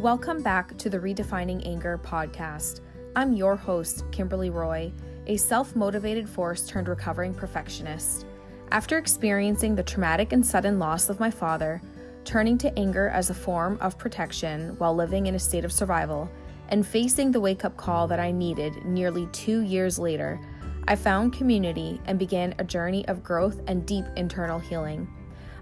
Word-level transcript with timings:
Welcome 0.00 0.42
back 0.42 0.78
to 0.78 0.88
the 0.88 0.98
Redefining 0.98 1.66
Anger 1.66 2.00
podcast. 2.02 2.80
I'm 3.14 3.34
your 3.34 3.54
host, 3.54 4.02
Kimberly 4.10 4.48
Roy, 4.48 4.90
a 5.26 5.36
self 5.36 5.76
motivated 5.76 6.26
force 6.26 6.66
turned 6.66 6.88
recovering 6.88 7.34
perfectionist. 7.34 8.24
After 8.70 8.96
experiencing 8.96 9.74
the 9.74 9.82
traumatic 9.82 10.32
and 10.32 10.44
sudden 10.44 10.78
loss 10.78 11.10
of 11.10 11.20
my 11.20 11.30
father, 11.30 11.82
turning 12.24 12.56
to 12.56 12.78
anger 12.78 13.08
as 13.10 13.28
a 13.28 13.34
form 13.34 13.76
of 13.82 13.98
protection 13.98 14.74
while 14.78 14.94
living 14.94 15.26
in 15.26 15.34
a 15.34 15.38
state 15.38 15.66
of 15.66 15.72
survival, 15.72 16.30
and 16.70 16.86
facing 16.86 17.30
the 17.30 17.40
wake 17.40 17.66
up 17.66 17.76
call 17.76 18.08
that 18.08 18.18
I 18.18 18.30
needed 18.30 18.82
nearly 18.86 19.28
two 19.32 19.60
years 19.60 19.98
later, 19.98 20.40
I 20.88 20.96
found 20.96 21.34
community 21.34 22.00
and 22.06 22.18
began 22.18 22.54
a 22.58 22.64
journey 22.64 23.06
of 23.08 23.22
growth 23.22 23.60
and 23.66 23.84
deep 23.84 24.06
internal 24.16 24.60
healing. 24.60 25.06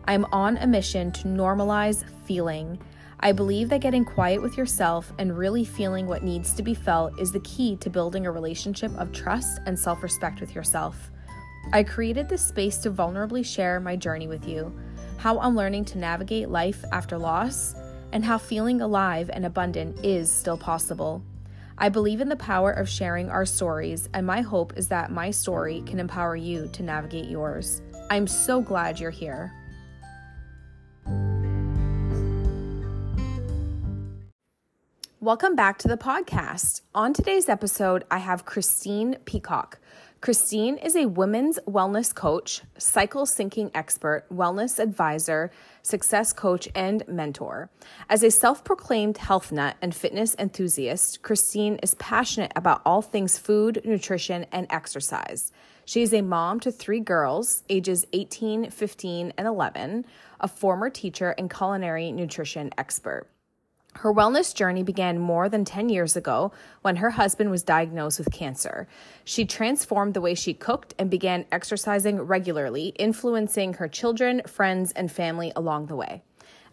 I'm 0.05 0.27
on 0.27 0.59
a 0.59 0.67
mission 0.69 1.11
to 1.11 1.25
normalize 1.25 2.09
feeling. 2.25 2.79
I 3.21 3.33
believe 3.33 3.69
that 3.71 3.81
getting 3.81 4.05
quiet 4.05 4.41
with 4.41 4.57
yourself 4.57 5.13
and 5.19 5.37
really 5.37 5.65
feeling 5.65 6.07
what 6.07 6.23
needs 6.23 6.53
to 6.53 6.63
be 6.63 6.75
felt 6.75 7.19
is 7.19 7.33
the 7.33 7.41
key 7.41 7.77
to 7.79 7.91
building 7.91 8.27
a 8.27 8.31
relationship 8.31 8.93
of 8.97 9.11
trust 9.11 9.61
and 9.67 9.77
self 9.77 10.05
respect 10.05 10.41
with 10.41 10.55
yourself. 10.55 11.11
I 11.73 11.83
created 11.83 12.29
this 12.29 12.47
space 12.47 12.77
to 12.79 12.93
vulnerably 12.93 13.45
share 13.45 13.81
my 13.81 13.97
journey 13.97 14.29
with 14.29 14.47
you, 14.47 14.73
how 15.17 15.41
I'm 15.41 15.57
learning 15.57 15.87
to 15.87 15.99
navigate 15.99 16.49
life 16.49 16.85
after 16.93 17.19
loss, 17.19 17.75
and 18.13 18.25
how 18.25 18.39
feeling 18.39 18.81
alive 18.81 19.31
and 19.33 19.45
abundant 19.45 20.05
is 20.05 20.31
still 20.31 20.57
possible. 20.57 21.21
I 21.77 21.89
believe 21.89 22.21
in 22.21 22.29
the 22.29 22.37
power 22.37 22.71
of 22.71 22.89
sharing 22.89 23.31
our 23.31 23.45
stories, 23.45 24.09
and 24.15 24.27
my 24.27 24.43
hope 24.43 24.75
is 24.77 24.89
that 24.89 25.11
my 25.11 25.33
story 25.33 25.83
can 25.87 25.99
empower 25.99 26.37
you 26.37 26.69
to 26.73 26.83
navigate 26.85 27.29
yours. 27.29 27.83
I'm 28.11 28.29
so 28.29 28.61
glad 28.61 29.01
you're 29.01 29.11
here. 29.11 29.53
Welcome 35.21 35.57
back 35.57 35.79
to 35.79 35.89
the 35.89 35.97
podcast. 35.97 36.83
On 36.95 37.13
today's 37.13 37.49
episode, 37.49 38.05
I 38.09 38.19
have 38.19 38.45
Kristine 38.45 39.17
Peacock. 39.25 39.81
Kristine 40.21 40.77
is 40.77 40.95
a 40.95 41.09
women's 41.09 41.59
wellness 41.67 42.15
coach, 42.15 42.63
cycle 42.79 43.27
syncing 43.27 43.73
expert, 43.75 44.27
wellness 44.33 44.79
advisor, 44.79 45.51
success 45.83 46.33
coach, 46.33 46.69
and 46.73 47.03
mentor. 47.09 47.69
As 48.09 48.23
a 48.23 48.31
self 48.31 48.63
proclaimed 48.63 49.19
health 49.19 49.51
nut 49.51 49.75
and 49.83 49.93
fitness 49.93 50.37
enthusiast, 50.39 51.21
Kristine 51.23 51.81
is 51.83 51.95
passionate 51.95 52.53
about 52.55 52.81
all 52.87 53.03
things 53.03 53.39
food, 53.39 53.83
nutrition, 53.85 54.47
and 54.53 54.69
exercise. 54.71 55.51
She 55.85 56.03
is 56.03 56.15
a 56.15 56.23
mom 56.23 56.61
to 56.61 56.71
three 56.71 57.01
girls, 57.01 57.65
ages 57.69 58.07
18, 58.13 58.71
15, 58.71 59.33
and 59.37 59.49
11, 59.49 60.07
a 60.39 60.47
former 60.47 60.91
teacher 60.91 61.31
and 61.37 61.53
culinary 61.53 62.13
nutrition 62.13 62.71
expert. 62.79 63.27
Her 64.03 64.15
wellness 64.15 64.55
journey 64.55 64.85
began 64.85 65.19
more 65.19 65.49
than 65.49 65.65
10 65.65 65.89
years 65.89 66.15
ago 66.15 66.53
when 66.83 66.97
her 66.97 67.11
husband 67.11 67.51
was 67.51 67.65
diagnosed 67.65 68.21
with 68.21 68.31
cancer. 68.31 68.87
She 69.25 69.45
transformed 69.45 70.15
the 70.15 70.21
way 70.21 70.37
she 70.37 70.55
cooked 70.55 70.95
and 71.01 71.11
began 71.11 71.47
exercising 71.51 72.21
regularly, 72.21 72.95
influencing 72.97 73.75
her 73.75 73.89
children, 73.89 74.43
friends, 74.47 74.93
and 74.93 75.11
family 75.11 75.51
along 75.57 75.87
the 75.87 75.97
way. 75.97 76.23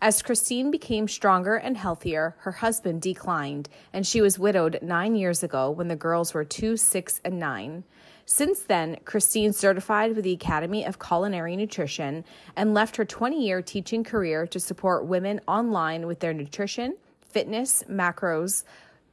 As 0.03 0.21
Kristine 0.21 0.69
became 0.69 1.07
stronger 1.07 1.55
and 1.55 1.75
healthier, 1.75 2.35
her 2.41 2.51
husband 2.51 3.01
declined, 3.01 3.69
and 3.91 4.05
she 4.05 4.21
was 4.21 4.37
widowed 4.37 4.77
nine 4.83 5.15
years 5.15 5.41
ago 5.41 5.71
when 5.71 5.87
the 5.87 5.95
girls 5.95 6.35
were 6.35 6.45
two, 6.45 6.77
six, 6.77 7.21
and 7.25 7.39
nine. 7.39 7.85
Since 8.25 8.59
then, 8.59 8.97
Kristine 9.03 9.51
certified 9.51 10.15
with 10.15 10.25
the 10.25 10.33
Academy 10.33 10.85
of 10.85 10.99
Culinary 10.99 11.55
Nutrition 11.55 12.23
and 12.55 12.75
left 12.75 12.97
her 12.97 13.05
20 13.05 13.43
year 13.43 13.63
teaching 13.63 14.03
career 14.03 14.45
to 14.45 14.59
support 14.59 15.07
women 15.07 15.41
online 15.47 16.05
with 16.05 16.19
their 16.19 16.33
nutrition 16.33 16.97
fitness, 17.35 17.83
macros, 17.89 18.63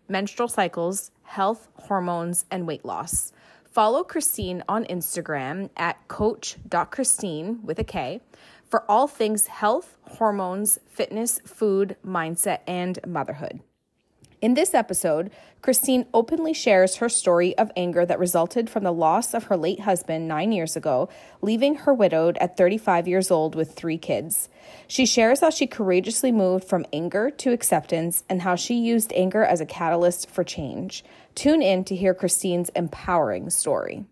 menstrual 0.09 0.47
cycles, 0.47 1.11
health, 1.25 1.67
hormones, 1.75 2.45
and 2.53 2.69
weight 2.69 2.85
loss. 2.85 3.33
Follow 3.65 4.05
Kristine 4.05 4.63
on 4.69 4.85
Instagram 4.85 5.71
at 5.77 6.07
coach.kristine 6.07 7.61
with 7.65 7.81
a 7.81 7.85
K 7.85 8.21
for 8.71 8.89
all 8.89 9.09
things 9.09 9.49
health, 9.49 9.97
hormones, 10.03 10.79
fitness, 10.89 11.41
food, 11.45 11.97
mindset, 12.07 12.61
and 12.69 13.01
motherhood. 13.05 13.59
In 14.43 14.55
this 14.55 14.75
episode, 14.75 15.31
Kristine 15.63 16.05
openly 16.13 16.53
shares 16.53 16.97
her 16.97 17.09
story 17.09 17.57
of 17.57 17.71
anger 17.77 18.05
that 18.05 18.19
resulted 18.19 18.69
from 18.69 18.83
the 18.83 18.93
loss 18.93 19.35
of 19.35 19.45
her 19.45 19.57
late 19.57 19.79
husband 19.79 20.27
nine 20.27 20.51
years 20.51 20.75
ago, 20.75 21.09
leaving 21.41 21.77
her 21.77 21.95
widowed 21.95 22.37
at 22.39 22.57
35 22.57 23.07
years 23.07 23.31
old 23.31 23.55
with 23.55 23.75
three 23.77 23.99
kids. 23.99 24.49
She 24.89 25.07
shares 25.07 25.43
how 25.43 25.51
she 25.51 25.69
courageously 25.69 26.33
moved 26.33 26.65
from 26.65 26.85
anger 26.93 27.31
to 27.31 27.53
acceptance 27.53 28.25
and 28.29 28.43
how 28.43 28.57
she 28.57 28.75
used 28.75 29.13
anger 29.15 29.45
as 29.45 29.61
a 29.61 29.67
catalyst 29.67 30.29
for 30.29 30.43
change. 30.43 31.05
Tune 31.37 31.63
in 31.63 31.85
to 31.85 31.95
hear 31.95 32.13
Kristine's 32.13 32.71
empowering 32.71 33.49
story. 33.49 34.07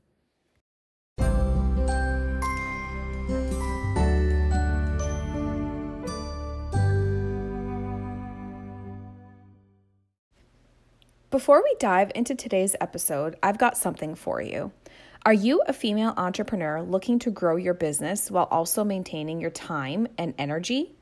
Before 11.30 11.62
we 11.62 11.76
dive 11.78 12.10
into 12.16 12.34
today's 12.34 12.74
episode, 12.80 13.36
I've 13.40 13.56
got 13.56 13.76
something 13.76 14.16
for 14.16 14.42
you. 14.42 14.72
Are 15.24 15.32
you 15.32 15.62
a 15.64 15.72
female 15.72 16.12
entrepreneur 16.16 16.82
looking 16.82 17.20
to 17.20 17.30
grow 17.30 17.54
your 17.54 17.72
business 17.72 18.32
while 18.32 18.48
also 18.50 18.82
maintaining 18.82 19.40
your 19.40 19.52
time 19.52 20.08
and 20.18 20.34
energy? 20.38 20.92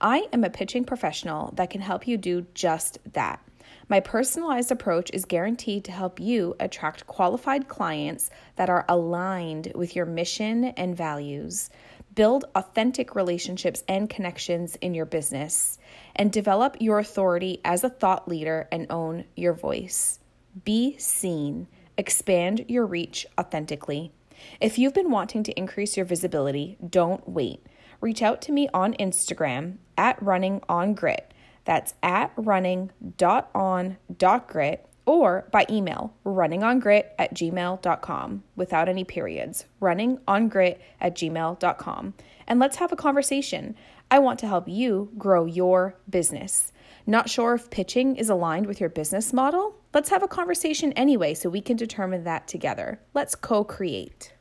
I 0.00 0.26
am 0.32 0.42
a 0.42 0.48
pitching 0.48 0.86
professional 0.86 1.52
that 1.56 1.68
can 1.68 1.82
help 1.82 2.08
you 2.08 2.16
do 2.16 2.46
just 2.54 2.96
that. 3.12 3.46
My 3.90 4.00
personalized 4.00 4.72
approach 4.72 5.10
is 5.12 5.26
guaranteed 5.26 5.84
to 5.84 5.92
help 5.92 6.18
you 6.18 6.56
attract 6.58 7.06
qualified 7.06 7.68
clients 7.68 8.30
that 8.56 8.70
are 8.70 8.86
aligned 8.88 9.72
with 9.74 9.94
your 9.94 10.06
mission 10.06 10.64
and 10.64 10.96
values. 10.96 11.68
Build 12.14 12.46
authentic 12.54 13.14
relationships 13.14 13.84
and 13.86 14.08
connections 14.08 14.76
in 14.76 14.94
your 14.94 15.04
business, 15.04 15.78
and 16.16 16.32
develop 16.32 16.76
your 16.80 16.98
authority 16.98 17.60
as 17.64 17.84
a 17.84 17.88
thought 17.88 18.28
leader 18.28 18.68
and 18.70 18.86
own 18.90 19.24
your 19.36 19.52
voice. 19.52 20.20
Be 20.64 20.96
seen, 20.98 21.66
expand 21.96 22.64
your 22.68 22.86
reach 22.86 23.26
authentically. 23.38 24.12
If 24.60 24.78
you've 24.78 24.94
been 24.94 25.10
wanting 25.10 25.42
to 25.44 25.58
increase 25.58 25.96
your 25.96 26.06
visibility, 26.06 26.76
don't 26.88 27.28
wait. 27.28 27.64
Reach 28.00 28.22
out 28.22 28.40
to 28.42 28.52
me 28.52 28.68
on 28.74 28.94
Instagram 28.94 29.78
at 29.96 30.20
running 30.22 30.60
on 30.68 30.94
grit. 30.94 31.32
That's 31.64 31.94
at 32.02 32.32
running.on.grit 32.36 34.88
or 35.06 35.48
by 35.50 35.66
email 35.70 36.14
runningongrit 36.24 37.04
at 37.18 37.34
gmail.com 37.34 38.42
without 38.56 38.88
any 38.88 39.04
periods. 39.04 39.66
Runningongrit 39.80 40.78
at 41.00 41.14
gmail.com 41.14 42.14
and 42.46 42.60
let's 42.60 42.76
have 42.76 42.92
a 42.92 42.96
conversation. 42.96 43.74
I 44.10 44.18
want 44.18 44.38
to 44.40 44.46
help 44.46 44.68
you 44.68 45.10
grow 45.16 45.46
your 45.46 45.96
business. 46.08 46.72
Not 47.06 47.28
sure 47.28 47.54
if 47.54 47.70
pitching 47.70 48.16
is 48.16 48.30
aligned 48.30 48.66
with 48.66 48.80
your 48.80 48.88
business 48.88 49.32
model? 49.32 49.76
Let's 49.92 50.10
have 50.10 50.22
a 50.22 50.28
conversation 50.28 50.92
anyway 50.92 51.34
so 51.34 51.48
we 51.48 51.60
can 51.60 51.76
determine 51.76 52.24
that 52.24 52.48
together. 52.48 53.00
Let's 53.12 53.34
co-create 53.34 54.33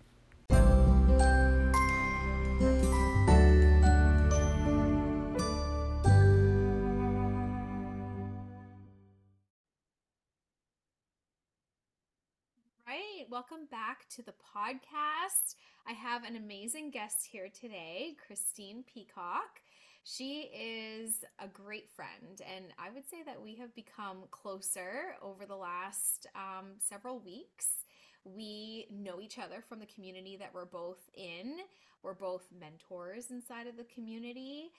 welcome 13.33 13.65
back 13.71 14.07
to 14.09 14.21
the 14.21 14.31
podcast. 14.55 15.55
I 15.87 15.93
have 15.93 16.23
an 16.23 16.35
amazing 16.35 16.91
guest 16.91 17.27
here 17.31 17.49
today, 17.49 18.15
Kristine 18.29 18.85
Peacock. 18.85 19.59
She 20.03 20.51
is 20.53 21.25
a 21.39 21.47
great 21.47 21.89
friend, 21.89 22.39
and 22.55 22.65
I 22.77 22.91
would 22.91 23.09
say 23.09 23.23
that 23.25 23.41
we 23.41 23.55
have 23.55 23.73
become 23.73 24.17
closer 24.29 25.15
over 25.19 25.47
the 25.47 25.55
last 25.55 26.27
um, 26.35 26.73
several 26.77 27.17
weeks. 27.17 27.85
We 28.23 28.85
know 28.91 29.19
each 29.19 29.39
other 29.39 29.63
from 29.67 29.79
the 29.79 29.87
community 29.87 30.37
that 30.37 30.53
we're 30.53 30.65
both 30.65 31.09
in. 31.15 31.57
We're 32.03 32.13
both 32.13 32.45
mentors 32.59 33.31
inside 33.31 33.65
of 33.65 33.77
the 33.77 33.85
community. 33.95 34.69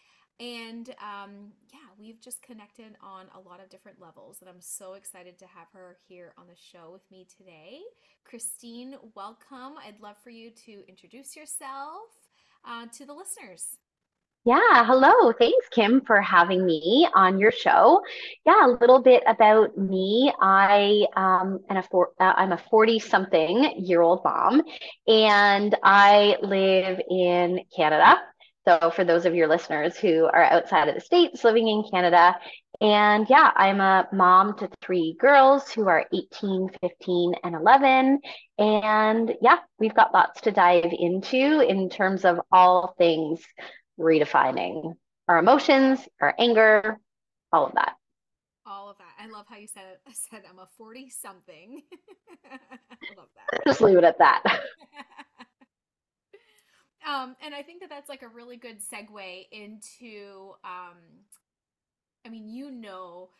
And 0.41 0.91
um, 1.01 1.53
yeah, 1.73 1.79
we've 1.99 2.21
just 2.21 2.43
connected 2.43 2.97
on 3.01 3.27
a 3.37 3.49
lot 3.49 3.63
of 3.63 3.71
different 3.71 4.01
levels, 4.01 4.39
and 4.41 4.51
I'm 4.51 4.61
so 4.61 4.95
excited 4.95 5.39
to 5.39 5.47
have 5.47 5.69
her 5.73 5.97
here 6.09 6.35
on 6.37 6.47
the 6.49 6.57
show 6.57 6.91
with 6.93 7.09
me 7.11 7.27
today. 7.39 7.81
Kristine, 8.29 8.97
welcome. 9.15 9.79
I'd 9.87 10.01
love 10.01 10.17
for 10.25 10.31
you 10.31 10.51
to 10.67 10.83
introduce 10.89 11.37
yourself 11.37 12.11
uh, 12.65 12.87
to 12.99 13.07
the 13.07 13.13
listeners. 13.13 13.79
Yeah, 14.47 14.85
hello. 14.85 15.33
Thanks, 15.33 15.69
Kim, 15.71 16.03
for 16.03 16.21
having 16.21 16.67
me 16.67 17.09
on 17.15 17.39
your 17.39 17.51
show. 17.51 18.03
Yeah, 18.45 18.67
a 18.67 18.77
little 18.79 19.01
bit 19.01 19.23
about 19.27 19.79
me. 19.79 20.31
I 20.39 21.07
um, 21.17 21.61
a 21.71 21.83
for, 21.83 22.11
uh, 22.21 22.35
I'm 22.37 22.53
a 22.53 22.63
40 22.71 22.99
something 22.99 23.73
year 23.79 24.03
old 24.03 24.23
mom, 24.23 24.61
and 25.07 25.75
I 25.83 26.37
live 26.43 27.01
in 27.09 27.61
Canada. 27.75 28.17
So, 28.67 28.91
for 28.91 29.05
those 29.05 29.27
of 29.27 29.35
your 29.35 29.47
listeners 29.49 29.97
who 29.99 30.25
are 30.25 30.43
outside 30.45 30.89
of 30.89 30.95
the 30.95 31.01
States 31.01 31.45
living 31.45 31.69
in 31.69 31.85
Canada, 31.91 32.35
And 32.81 33.29
yeah, 33.31 33.53
I'm 33.55 33.81
a 33.81 34.09
mom 34.13 34.59
to 34.59 34.69
three 34.83 35.17
girls 35.21 35.71
who 35.71 35.89
are 35.89 36.07
18, 36.13 36.71
15, 36.81 37.35
and 37.45 37.55
11. 37.55 38.21
And 38.59 39.35
yeah, 39.41 39.59
we've 39.79 39.95
got 39.95 40.13
lots 40.15 40.41
to 40.43 40.51
dive 40.53 40.93
into 40.93 41.61
in 41.61 41.89
terms 41.89 42.25
of 42.25 42.41
all 42.51 42.95
things 42.99 43.41
redefining 43.99 44.95
our 45.29 45.39
emotions, 45.39 46.01
our 46.21 46.35
anger, 46.39 46.99
all 47.53 47.67
of 47.67 47.75
that. 47.75 47.95
All 48.67 48.91
of 48.91 48.99
that. 48.99 49.13
I 49.19 49.29
love 49.29 49.47
how 49.49 49.57
you 49.57 49.69
said. 49.69 49.83
I 50.07 50.13
said 50.13 50.43
I'm 50.51 50.59
a 50.59 50.67
40 50.77 51.11
something. 51.11 51.83
I 52.51 52.59
love 53.17 53.29
that. 53.37 53.65
Just 53.67 53.81
leave 53.81 53.99
it 53.99 54.05
at 54.05 54.19
that. 54.19 54.43
um, 57.07 57.37
and 57.45 57.55
I 57.55 57.63
think 57.63 57.81
that 57.81 57.91
that's 57.91 58.09
like 58.09 58.23
a 58.23 58.29
really 58.29 58.57
good 58.57 58.79
segue 58.81 59.47
into, 59.53 60.53
um, 60.65 60.99
I 62.27 62.29
mean, 62.31 62.49
you 62.49 62.71
know, 62.71 63.31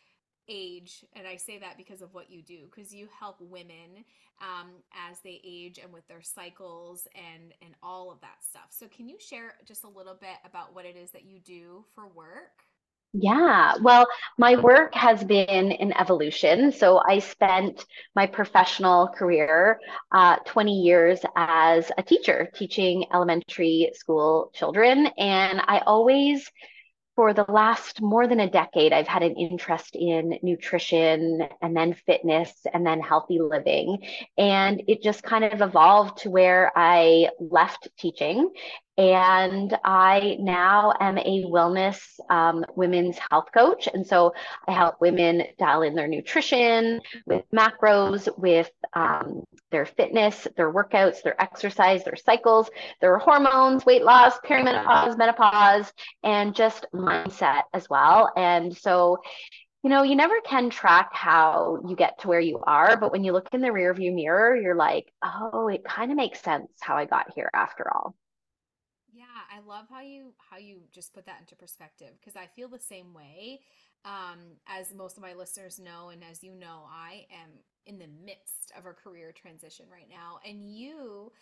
age 0.49 1.07
and 1.15 1.27
i 1.27 1.37
say 1.37 1.59
that 1.59 1.79
because 1.79 2.03
of 2.03 2.13
what 2.13 2.31
you 2.31 2.43
do 2.43 2.67
because 2.71 2.93
you 2.93 3.09
help 3.19 3.41
women 3.41 4.05
um, 4.43 4.71
as 5.09 5.19
they 5.21 5.41
age 5.45 5.79
and 5.83 5.93
with 5.93 6.07
their 6.09 6.23
cycles 6.23 7.07
and 7.15 7.53
and 7.63 7.75
all 7.83 8.11
of 8.11 8.21
that 8.21 8.39
stuff. 8.49 8.67
So 8.71 8.87
can 8.89 9.09
you 9.09 9.17
share 9.19 9.55
just 9.67 9.85
a 9.85 9.89
little 9.89 10.15
bit 10.15 10.37
about 10.45 10.75
what 10.75 10.85
it 10.85 10.97
is 10.97 11.11
that 11.13 11.25
you 11.25 11.39
do 11.39 11.85
for 11.95 12.07
work 12.09 12.65
yeah, 13.17 13.75
well, 13.81 14.09
my 14.39 14.57
work 14.57 14.93
has 14.95 15.23
been 15.23 15.71
in 15.71 15.97
evolution. 15.97 16.73
So 16.73 17.01
I 17.09 17.21
spent 17.21 17.85
my 18.17 18.27
professional 18.27 19.07
career, 19.07 19.79
uh, 20.11 20.37
20 20.45 20.81
years 20.81 21.21
as 21.37 21.93
a 21.97 22.03
teacher, 22.03 22.51
teaching 22.53 23.07
elementary 23.15 23.93
school 23.95 24.51
children. 24.53 25.07
And 25.17 25.63
I 25.65 25.79
always 25.87 26.51
for 27.15 27.33
the 27.33 27.45
last 27.49 28.03
more 28.03 28.27
than 28.27 28.41
a 28.41 28.51
decade, 28.51 28.93
I've 28.93 29.07
had 29.07 29.23
an 29.23 29.37
interest 29.37 29.95
in 29.95 30.37
nutrition 30.43 31.47
and 31.63 31.77
then 31.77 31.95
fitness 32.07 32.53
and 32.73 32.85
then 32.85 33.01
healthy 33.01 33.39
living. 33.39 33.99
And 34.37 34.83
it 34.89 35.01
just 35.01 35.23
kind 35.23 35.45
of 35.45 35.61
evolved 35.61 36.19
to 36.23 36.31
where 36.31 36.73
I 36.75 37.29
left 37.39 37.89
teaching 37.99 38.51
and 38.97 39.77
I 39.85 40.37
now 40.39 40.93
am 41.01 41.19
a 41.19 41.45
wellness 41.45 42.01
um, 42.31 42.65
women's 42.77 43.19
health 43.31 43.49
coach. 43.53 43.89
And 43.93 44.07
so 44.07 44.35
I 44.69 44.73
help 44.73 45.01
women 45.01 45.43
dial 45.59 45.83
in 45.83 45.95
their 45.95 46.07
nutrition 46.07 47.01
with 47.27 47.45
macros, 47.53 48.29
with 48.39 48.71
um, 48.93 49.43
their 49.73 49.85
fitness, 49.85 50.47
their 50.57 50.73
workouts, 50.73 51.23
their 51.23 51.41
exercise, 51.43 52.05
their 52.05 52.17
cycles, 52.17 52.71
their 53.01 53.19
hormones, 53.19 53.85
weight 53.85 54.05
loss, 54.05 54.39
perimenopause, 54.45 55.19
menopause, 55.19 55.93
and 56.23 56.55
just 56.55 56.87
mindset 56.95 57.63
as 57.73 57.89
well. 57.91 58.33
And 58.37 58.77
so 58.77 59.19
you 59.83 59.91
know, 59.91 60.03
you 60.03 60.17
never 60.17 60.41
can 60.41 60.71
track 60.71 61.11
how 61.13 61.79
you 61.87 61.95
get 61.95 62.19
to 62.21 62.29
where 62.29 62.41
you 62.41 62.59
are, 62.67 62.97
but 62.97 63.13
when 63.13 63.23
you 63.23 63.33
look 63.33 63.49
in 63.53 63.61
the 63.61 63.69
rearview 63.69 64.15
mirror, 64.15 64.57
you're 64.57 64.75
like, 64.75 65.13
oh, 65.23 65.69
it 65.69 65.85
kind 65.85 66.11
of 66.11 66.17
makes 66.17 66.41
sense 66.41 66.71
how 66.81 66.97
I 66.97 67.05
got 67.05 67.35
here 67.35 67.51
after 67.53 67.93
all. 67.95 68.15
Love 69.67 69.87
how 69.91 70.01
you 70.01 70.33
how 70.51 70.59
you 70.59 70.81
just 70.93 71.15
put 71.15 71.27
that 71.27 71.41
into 71.41 71.57
perspective 71.57 72.11
because 72.21 72.37
I 72.37 72.47
feel 72.55 72.69
the 72.69 72.79
same 72.79 73.15
way. 73.15 73.61
Um, 74.05 74.39
as 74.67 74.93
most 74.93 75.17
of 75.17 75.23
my 75.23 75.33
listeners 75.33 75.79
know, 75.79 76.11
and 76.11 76.23
as 76.31 76.43
you 76.45 76.55
know, 76.55 76.83
I 76.91 77.27
am 77.33 77.51
in 77.87 77.99
the 77.99 78.09
midst 78.25 78.73
of 78.77 78.85
a 78.85 78.93
career 78.93 79.33
transition 79.33 79.87
right 79.91 80.09
now, 80.11 80.41
and 80.47 80.69
you 80.69 81.33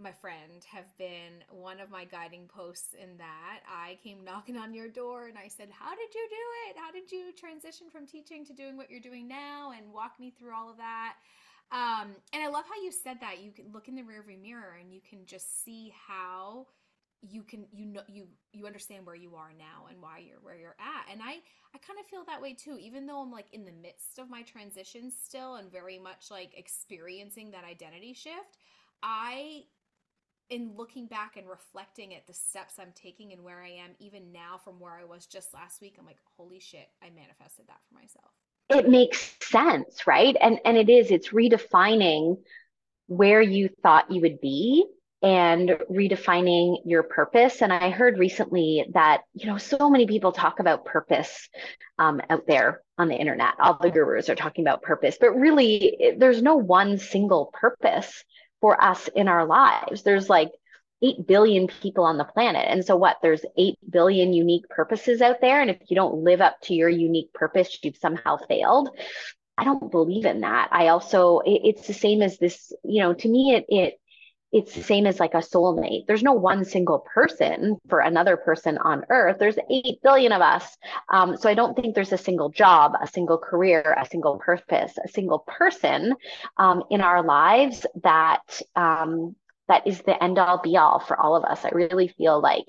my 0.00 0.12
friend, 0.12 0.64
have 0.70 0.86
been 0.96 1.44
one 1.50 1.78
of 1.78 1.90
my 1.90 2.04
guiding 2.04 2.48
posts 2.48 2.94
in 2.94 3.18
that. 3.18 3.60
I 3.68 3.98
came 4.02 4.24
knocking 4.24 4.56
on 4.56 4.72
your 4.72 4.88
door 4.88 5.26
and 5.26 5.36
I 5.36 5.48
said, 5.48 5.68
How 5.70 5.90
did 5.90 6.14
you 6.14 6.26
do 6.30 6.70
it? 6.70 6.76
How 6.78 6.90
did 6.90 7.12
you 7.12 7.32
transition 7.38 7.88
from 7.90 8.06
teaching 8.06 8.44
to 8.46 8.54
doing 8.54 8.76
what 8.76 8.90
you're 8.90 9.00
doing 9.00 9.28
now? 9.28 9.72
And 9.76 9.92
walk 9.92 10.18
me 10.18 10.30
through 10.30 10.54
all 10.54 10.70
of 10.70 10.78
that. 10.78 11.16
Um, 11.70 12.12
and 12.32 12.42
I 12.42 12.48
love 12.48 12.64
how 12.68 12.82
you 12.82 12.92
said 12.92 13.18
that. 13.20 13.42
You 13.42 13.50
can 13.50 13.66
look 13.72 13.88
in 13.88 13.94
the 13.94 14.02
rearview 14.02 14.40
mirror 14.40 14.76
and 14.80 14.92
you 14.92 15.00
can 15.08 15.26
just 15.26 15.64
see 15.64 15.92
how 16.06 16.66
you 17.22 17.42
can 17.42 17.66
you 17.72 17.86
know 17.86 18.02
you 18.08 18.26
you 18.52 18.66
understand 18.66 19.06
where 19.06 19.14
you 19.14 19.36
are 19.36 19.52
now 19.56 19.86
and 19.88 20.00
why 20.02 20.18
you're 20.18 20.40
where 20.42 20.56
you're 20.56 20.76
at. 20.78 21.10
And 21.10 21.20
i 21.22 21.34
i 21.74 21.78
kind 21.78 21.98
of 22.00 22.06
feel 22.06 22.24
that 22.26 22.42
way 22.42 22.52
too 22.52 22.76
even 22.80 23.06
though 23.06 23.20
i'm 23.20 23.30
like 23.30 23.46
in 23.52 23.64
the 23.64 23.72
midst 23.72 24.18
of 24.18 24.28
my 24.28 24.42
transition 24.42 25.10
still 25.10 25.54
and 25.56 25.70
very 25.70 25.98
much 25.98 26.30
like 26.30 26.50
experiencing 26.56 27.52
that 27.52 27.64
identity 27.64 28.12
shift 28.12 28.58
i 29.02 29.62
in 30.50 30.72
looking 30.76 31.06
back 31.06 31.36
and 31.36 31.48
reflecting 31.48 32.14
at 32.14 32.26
the 32.26 32.34
steps 32.34 32.78
i'm 32.78 32.92
taking 32.94 33.32
and 33.32 33.42
where 33.42 33.62
i 33.62 33.68
am 33.68 33.90
even 34.00 34.32
now 34.32 34.58
from 34.62 34.80
where 34.80 34.92
i 34.92 35.04
was 35.04 35.26
just 35.26 35.54
last 35.54 35.80
week 35.80 35.96
i'm 35.98 36.06
like 36.06 36.18
holy 36.36 36.58
shit 36.58 36.88
i 37.02 37.08
manifested 37.10 37.66
that 37.68 37.78
for 37.88 37.94
myself. 37.94 38.32
It 38.68 38.88
makes 38.88 39.36
sense 39.42 40.06
right? 40.06 40.36
And 40.40 40.58
and 40.64 40.76
it 40.76 40.88
is 40.88 41.10
it's 41.10 41.28
redefining 41.28 42.38
where 43.06 43.42
you 43.42 43.68
thought 43.82 44.10
you 44.10 44.20
would 44.22 44.40
be 44.40 44.86
and 45.22 45.70
redefining 45.90 46.78
your 46.84 47.04
purpose. 47.04 47.62
And 47.62 47.72
I 47.72 47.90
heard 47.90 48.18
recently 48.18 48.86
that, 48.92 49.22
you 49.34 49.46
know, 49.46 49.56
so 49.56 49.88
many 49.88 50.06
people 50.06 50.32
talk 50.32 50.58
about 50.58 50.84
purpose 50.84 51.48
um, 51.98 52.20
out 52.28 52.46
there 52.46 52.82
on 52.98 53.08
the 53.08 53.14
internet. 53.14 53.54
All 53.60 53.78
the 53.80 53.90
gurus 53.90 54.28
are 54.28 54.34
talking 54.34 54.64
about 54.64 54.82
purpose, 54.82 55.18
but 55.20 55.36
really, 55.36 56.14
there's 56.18 56.42
no 56.42 56.56
one 56.56 56.98
single 56.98 57.50
purpose 57.52 58.24
for 58.60 58.82
us 58.82 59.08
in 59.14 59.28
our 59.28 59.46
lives. 59.46 60.02
There's 60.02 60.28
like 60.28 60.50
8 61.02 61.26
billion 61.26 61.66
people 61.66 62.04
on 62.04 62.16
the 62.16 62.24
planet. 62.24 62.66
And 62.68 62.84
so, 62.84 62.96
what? 62.96 63.18
There's 63.22 63.44
8 63.56 63.78
billion 63.90 64.32
unique 64.32 64.68
purposes 64.68 65.20
out 65.20 65.40
there. 65.40 65.60
And 65.60 65.70
if 65.70 65.78
you 65.88 65.96
don't 65.96 66.24
live 66.24 66.40
up 66.40 66.60
to 66.62 66.74
your 66.74 66.88
unique 66.88 67.32
purpose, 67.32 67.78
you've 67.82 67.96
somehow 67.96 68.38
failed. 68.48 68.90
I 69.58 69.64
don't 69.64 69.90
believe 69.90 70.24
in 70.24 70.40
that. 70.40 70.68
I 70.72 70.88
also, 70.88 71.40
it, 71.40 71.60
it's 71.64 71.86
the 71.86 71.92
same 71.92 72.22
as 72.22 72.38
this, 72.38 72.72
you 72.84 73.02
know, 73.02 73.12
to 73.14 73.28
me, 73.28 73.54
it, 73.54 73.66
it, 73.68 74.00
it's 74.52 74.74
the 74.74 74.82
same 74.82 75.06
as 75.06 75.18
like 75.18 75.34
a 75.34 75.38
soulmate. 75.38 76.06
There's 76.06 76.22
no 76.22 76.34
one 76.34 76.64
single 76.64 77.00
person 77.00 77.78
for 77.88 78.00
another 78.00 78.36
person 78.36 78.76
on 78.78 79.04
earth. 79.08 79.36
There's 79.38 79.56
8 79.70 80.02
billion 80.02 80.32
of 80.32 80.42
us. 80.42 80.76
Um, 81.10 81.36
so 81.38 81.48
I 81.48 81.54
don't 81.54 81.74
think 81.74 81.94
there's 81.94 82.12
a 82.12 82.18
single 82.18 82.50
job, 82.50 82.92
a 83.02 83.06
single 83.06 83.38
career, 83.38 83.96
a 83.98 84.06
single 84.06 84.36
purpose, 84.36 84.92
a 85.02 85.08
single 85.08 85.40
person 85.40 86.14
um, 86.58 86.84
in 86.90 87.00
our 87.00 87.22
lives 87.22 87.86
that 88.02 88.60
um, 88.76 89.34
that 89.68 89.86
is 89.86 90.02
the 90.02 90.22
end 90.22 90.38
all 90.38 90.60
be 90.60 90.76
all 90.76 91.00
for 91.00 91.18
all 91.18 91.34
of 91.34 91.44
us. 91.44 91.64
I 91.64 91.70
really 91.70 92.08
feel 92.08 92.40
like 92.40 92.66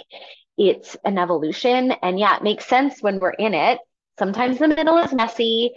it's 0.58 0.96
an 1.04 1.18
evolution. 1.18 1.92
And 1.92 2.18
yeah, 2.18 2.38
it 2.38 2.44
makes 2.44 2.66
sense 2.66 3.02
when 3.02 3.20
we're 3.20 3.32
in 3.32 3.54
it. 3.54 3.80
Sometimes 4.20 4.60
the 4.60 4.68
middle 4.68 4.98
is 5.00 5.12
messy 5.12 5.72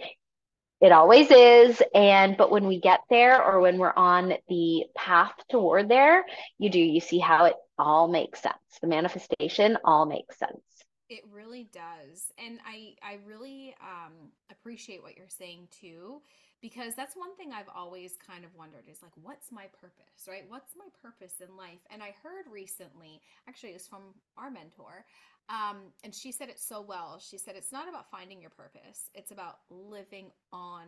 it 0.79 0.91
always 0.91 1.31
is. 1.31 1.81
And, 1.93 2.37
but 2.37 2.51
when 2.51 2.67
we 2.67 2.79
get 2.79 3.01
there 3.09 3.43
or 3.43 3.59
when 3.59 3.77
we're 3.77 3.93
on 3.95 4.33
the 4.47 4.85
path 4.95 5.33
toward 5.49 5.89
there, 5.89 6.23
you 6.57 6.69
do, 6.69 6.79
you 6.79 6.99
see 6.99 7.19
how 7.19 7.45
it 7.45 7.55
all 7.77 8.07
makes 8.07 8.41
sense. 8.41 8.55
The 8.81 8.87
manifestation 8.87 9.77
all 9.83 10.05
makes 10.05 10.37
sense. 10.37 10.61
It 11.09 11.21
really 11.31 11.69
does. 11.71 12.31
And 12.37 12.59
I, 12.65 12.95
I 13.01 13.19
really 13.25 13.73
um, 13.81 14.31
appreciate 14.51 15.01
what 15.01 15.15
you're 15.17 15.29
saying 15.29 15.69
too, 15.79 16.21
because 16.61 16.95
that's 16.95 17.15
one 17.15 17.35
thing 17.35 17.51
I've 17.53 17.69
always 17.75 18.17
kind 18.25 18.43
of 18.43 18.53
wondered 18.55 18.85
is 18.89 19.01
like, 19.01 19.11
what's 19.21 19.51
my 19.51 19.65
purpose, 19.79 20.27
right? 20.27 20.43
What's 20.47 20.75
my 20.75 20.87
purpose 21.01 21.35
in 21.39 21.55
life? 21.55 21.85
And 21.91 22.01
I 22.01 22.15
heard 22.23 22.51
recently, 22.51 23.21
actually, 23.47 23.69
it 23.69 23.73
was 23.73 23.87
from 23.87 24.01
our 24.37 24.49
mentor, 24.49 25.05
um, 25.49 25.77
and 26.03 26.13
she 26.13 26.31
said 26.31 26.49
it 26.49 26.59
so 26.59 26.81
well. 26.81 27.19
She 27.19 27.37
said, 27.37 27.55
It's 27.55 27.71
not 27.71 27.87
about 27.87 28.11
finding 28.11 28.41
your 28.41 28.49
purpose, 28.49 29.09
it's 29.13 29.31
about 29.31 29.59
living 29.69 30.31
on 30.51 30.87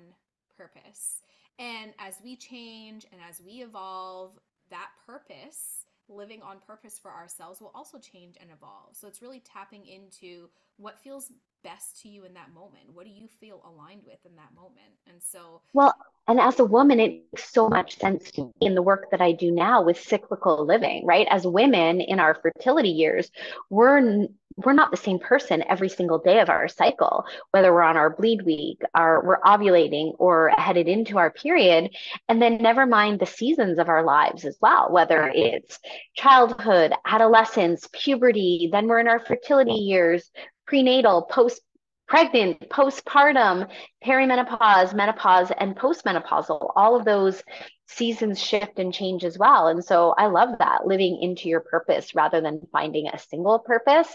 purpose. 0.58 1.22
And 1.58 1.94
as 2.00 2.16
we 2.24 2.36
change 2.36 3.06
and 3.12 3.22
as 3.30 3.42
we 3.42 3.62
evolve, 3.62 4.38
that 4.70 4.90
purpose, 5.06 5.86
living 6.08 6.42
on 6.42 6.58
purpose 6.66 6.98
for 6.98 7.12
ourselves, 7.12 7.60
will 7.60 7.72
also 7.76 8.00
change 8.00 8.36
and 8.40 8.50
evolve. 8.50 8.96
So 8.96 9.08
it's 9.08 9.22
really 9.22 9.42
tapping 9.42 9.86
into 9.86 10.50
what 10.78 11.00
feels 11.00 11.32
best 11.64 12.02
to 12.02 12.10
you 12.10 12.26
in 12.26 12.34
that 12.34 12.54
moment. 12.54 12.86
What 12.94 13.06
do 13.06 13.12
you 13.12 13.28
feel 13.40 13.62
aligned 13.66 14.02
with 14.06 14.20
in 14.26 14.36
that 14.36 14.54
moment? 14.56 14.94
And 15.08 15.22
so, 15.22 15.62
well, 15.74 15.94
and 16.28 16.40
as 16.40 16.60
a 16.60 16.66
woman, 16.66 17.00
it 17.00 17.24
makes 17.32 17.52
so 17.52 17.70
much 17.70 17.98
sense 17.98 18.32
to 18.32 18.46
me 18.46 18.52
in 18.62 18.76
the 18.76 18.82
work 18.82 19.10
that 19.12 19.22
I 19.22 19.32
do 19.32 19.52
now 19.52 19.82
with 19.82 20.00
cyclical 20.00 20.66
living, 20.66 21.06
right? 21.06 21.28
As 21.30 21.46
women 21.46 22.02
in 22.02 22.20
our 22.20 22.36
fertility 22.36 22.90
years, 22.90 23.32
we're 23.70 24.28
we're 24.66 24.74
not 24.74 24.92
the 24.92 24.98
same 24.98 25.20
person 25.20 25.64
every 25.70 25.90
single 25.90 26.20
day 26.20 26.40
of 26.40 26.50
our 26.50 26.68
cycle, 26.68 27.24
whether 27.52 27.74
we're 27.74 27.82
on 27.82 27.98
our 27.98 28.10
bleed 28.10 28.42
week, 28.42 28.82
or 28.96 29.24
we're 29.26 29.42
ovulating, 29.42 30.14
or 30.20 30.52
headed 30.58 30.88
into 30.88 31.18
our 31.18 31.32
period, 31.32 31.96
and 32.28 32.42
then 32.42 32.58
never 32.58 32.86
mind 32.86 33.20
the 33.20 33.26
seasons 33.26 33.80
of 33.80 33.90
our 33.90 34.04
lives 34.04 34.46
as 34.46 34.58
well, 34.62 34.92
whether 34.92 35.32
it's 35.34 35.80
childhood, 36.16 36.94
adolescence, 37.06 37.88
puberty, 37.94 38.70
then 38.72 38.88
we're 38.88 39.00
in 39.00 39.08
our 39.08 39.20
fertility 39.20 39.72
years, 39.72 40.30
prenatal, 40.70 41.24
post 41.24 41.62
pregnant, 42.08 42.70
postpartum, 42.70 43.68
perimenopause, 44.04 44.94
menopause, 44.96 45.52
and 45.60 45.76
postmenopausal, 45.76 46.72
all 46.76 46.96
of 46.96 47.06
those 47.06 47.44
seasons 47.88 48.42
shift 48.42 48.80
and 48.80 48.94
change 48.94 49.24
as 49.24 49.38
well. 49.38 49.68
And 49.68 49.84
so 49.84 50.14
I 50.18 50.28
love 50.28 50.58
that 50.60 50.88
living 50.88 51.20
into 51.22 51.50
your 51.50 51.60
purpose 51.60 52.16
rather 52.16 52.42
than 52.42 52.68
finding 52.72 53.08
a 53.08 53.20
single 53.20 53.60
purpose. 53.60 54.10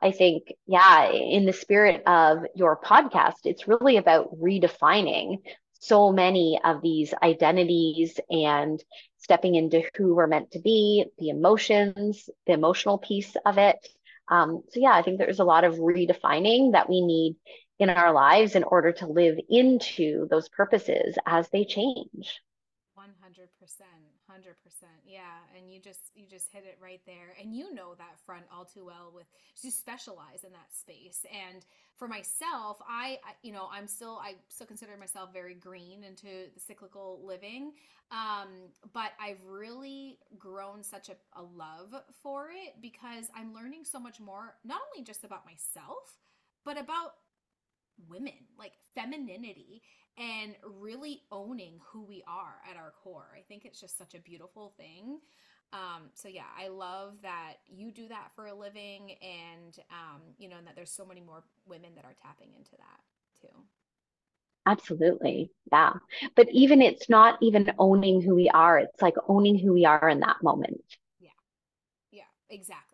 I 0.00 0.12
think, 0.12 0.52
yeah, 0.66 1.10
in 1.10 1.44
the 1.44 1.52
spirit 1.52 2.02
of 2.06 2.38
your 2.54 2.76
podcast, 2.76 3.44
it's 3.44 3.68
really 3.68 3.96
about 3.96 4.36
redefining 4.40 5.38
so 5.80 6.12
many 6.12 6.60
of 6.64 6.80
these 6.80 7.12
identities 7.22 8.18
and 8.30 8.82
stepping 9.18 9.56
into 9.56 9.82
who 9.96 10.14
we're 10.14 10.28
meant 10.28 10.52
to 10.52 10.60
be, 10.60 11.06
the 11.18 11.28
emotions, 11.28 12.28
the 12.46 12.52
emotional 12.52 12.98
piece 12.98 13.36
of 13.44 13.58
it. 13.58 13.76
Um, 14.28 14.62
so, 14.70 14.80
yeah, 14.80 14.92
I 14.92 15.02
think 15.02 15.18
there's 15.18 15.40
a 15.40 15.44
lot 15.44 15.64
of 15.64 15.76
redefining 15.76 16.72
that 16.72 16.88
we 16.88 17.00
need 17.00 17.36
in 17.78 17.90
our 17.90 18.12
lives 18.12 18.54
in 18.54 18.64
order 18.64 18.92
to 18.92 19.06
live 19.06 19.38
into 19.48 20.26
those 20.30 20.48
purposes 20.48 21.16
as 21.26 21.48
they 21.50 21.64
change. 21.64 22.40
100% 22.96 23.08
100% 24.32 24.54
yeah 25.06 25.20
and 25.56 25.70
you 25.70 25.80
just 25.80 26.10
you 26.14 26.26
just 26.26 26.50
hit 26.52 26.64
it 26.66 26.78
right 26.82 27.00
there. 27.06 27.34
And 27.40 27.54
you 27.54 27.74
know 27.74 27.94
that 27.98 28.18
front 28.24 28.44
all 28.52 28.64
too 28.64 28.86
well 28.86 29.12
with 29.14 29.26
you 29.62 29.70
specialize 29.70 30.44
in 30.44 30.52
that 30.52 30.72
space. 30.72 31.24
And 31.30 31.64
for 31.96 32.08
myself 32.08 32.80
I, 32.88 33.18
I 33.24 33.32
you 33.42 33.52
know 33.52 33.68
i'm 33.70 33.86
still 33.86 34.18
i 34.22 34.34
still 34.48 34.66
consider 34.66 34.96
myself 34.96 35.32
very 35.32 35.54
green 35.54 36.04
into 36.04 36.26
the 36.54 36.60
cyclical 36.60 37.20
living. 37.24 37.72
Um, 38.10 38.48
but 38.92 39.12
i've 39.20 39.42
really 39.46 40.18
grown 40.38 40.82
such 40.82 41.08
a, 41.08 41.16
a 41.34 41.42
love 41.42 41.94
for 42.22 42.48
it 42.50 42.80
because 42.80 43.26
i'm 43.34 43.54
learning 43.54 43.84
so 43.84 43.98
much 43.98 44.20
more 44.20 44.54
not 44.64 44.80
only 44.92 45.04
just 45.04 45.24
about 45.24 45.44
myself 45.46 46.18
but 46.64 46.78
about 46.78 47.14
women 48.08 48.32
like 48.58 48.72
femininity 48.94 49.82
and 50.18 50.54
really 50.80 51.22
owning 51.30 51.80
who 51.84 52.02
we 52.04 52.22
are 52.26 52.56
at 52.70 52.76
our 52.76 52.92
core. 53.02 53.28
I 53.36 53.42
think 53.42 53.64
it's 53.64 53.80
just 53.80 53.96
such 53.96 54.14
a 54.14 54.18
beautiful 54.20 54.74
thing. 54.76 55.20
Um, 55.72 56.10
so 56.14 56.28
yeah, 56.28 56.48
I 56.58 56.68
love 56.68 57.14
that 57.22 57.54
you 57.66 57.92
do 57.92 58.06
that 58.08 58.30
for 58.36 58.46
a 58.46 58.54
living, 58.54 59.12
and 59.22 59.78
um, 59.90 60.20
you 60.36 60.48
know, 60.50 60.56
and 60.58 60.66
that 60.66 60.76
there's 60.76 60.92
so 60.92 61.06
many 61.06 61.22
more 61.22 61.44
women 61.66 61.92
that 61.96 62.04
are 62.04 62.14
tapping 62.22 62.50
into 62.54 62.72
that 62.72 63.00
too. 63.40 63.56
Absolutely. 64.66 65.50
Yeah. 65.72 65.94
But 66.36 66.48
even 66.50 66.82
it's 66.82 67.08
not 67.08 67.38
even 67.42 67.72
owning 67.78 68.20
who 68.22 68.34
we 68.34 68.48
are, 68.50 68.78
it's 68.78 69.02
like 69.02 69.14
owning 69.28 69.58
who 69.58 69.72
we 69.72 69.84
are 69.84 70.08
in 70.08 70.20
that 70.20 70.42
moment. 70.42 70.82
Yeah. 71.18 71.30
Yeah, 72.12 72.22
exactly. 72.50 72.91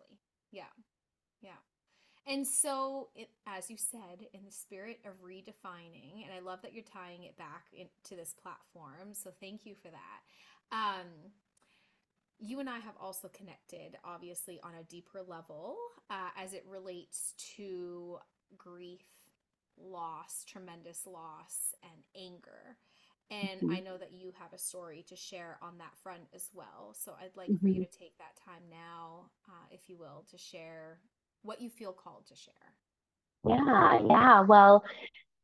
And 2.29 2.45
so, 2.45 3.09
it, 3.15 3.31
as 3.47 3.71
you 3.71 3.75
said, 3.75 4.27
in 4.33 4.41
the 4.45 4.51
spirit 4.51 4.99
of 5.03 5.13
redefining, 5.27 6.23
and 6.23 6.31
I 6.31 6.41
love 6.41 6.61
that 6.61 6.75
you're 6.75 6.83
tying 6.83 7.23
it 7.23 7.35
back 7.37 7.65
into 7.73 8.15
this 8.15 8.35
platform. 8.39 9.13
So, 9.13 9.31
thank 9.41 9.65
you 9.65 9.73
for 9.73 9.89
that. 9.89 10.71
Um, 10.71 11.07
you 12.39 12.59
and 12.59 12.69
I 12.69 12.77
have 12.77 12.93
also 13.01 13.29
connected, 13.29 13.97
obviously, 14.05 14.59
on 14.61 14.73
a 14.79 14.83
deeper 14.83 15.21
level 15.27 15.75
uh, 16.11 16.29
as 16.37 16.53
it 16.53 16.63
relates 16.69 17.33
to 17.55 18.19
grief, 18.57 19.07
loss, 19.75 20.45
tremendous 20.45 21.07
loss, 21.07 21.73
and 21.81 22.03
anger. 22.15 22.77
And 23.31 23.61
mm-hmm. 23.61 23.73
I 23.73 23.79
know 23.79 23.97
that 23.97 24.11
you 24.11 24.33
have 24.39 24.53
a 24.53 24.57
story 24.57 25.03
to 25.07 25.15
share 25.15 25.57
on 25.61 25.79
that 25.79 25.97
front 26.01 26.23
as 26.33 26.49
well. 26.53 26.95
So 26.97 27.13
I'd 27.19 27.35
like 27.35 27.49
mm-hmm. 27.49 27.57
for 27.57 27.67
you 27.67 27.81
mm-hmm. 27.81 27.91
to 27.91 27.99
take 27.99 28.17
that 28.19 28.37
time 28.43 28.63
now, 28.69 29.31
uh, 29.47 29.65
if 29.71 29.81
you 29.87 29.97
will, 29.97 30.25
to 30.31 30.37
share 30.37 30.99
what 31.43 31.61
you 31.61 31.69
feel 31.69 31.93
called 31.93 32.27
to 32.27 32.35
share. 32.35 32.53
Yeah, 33.47 33.99
yeah. 34.07 34.41
Well, 34.41 34.83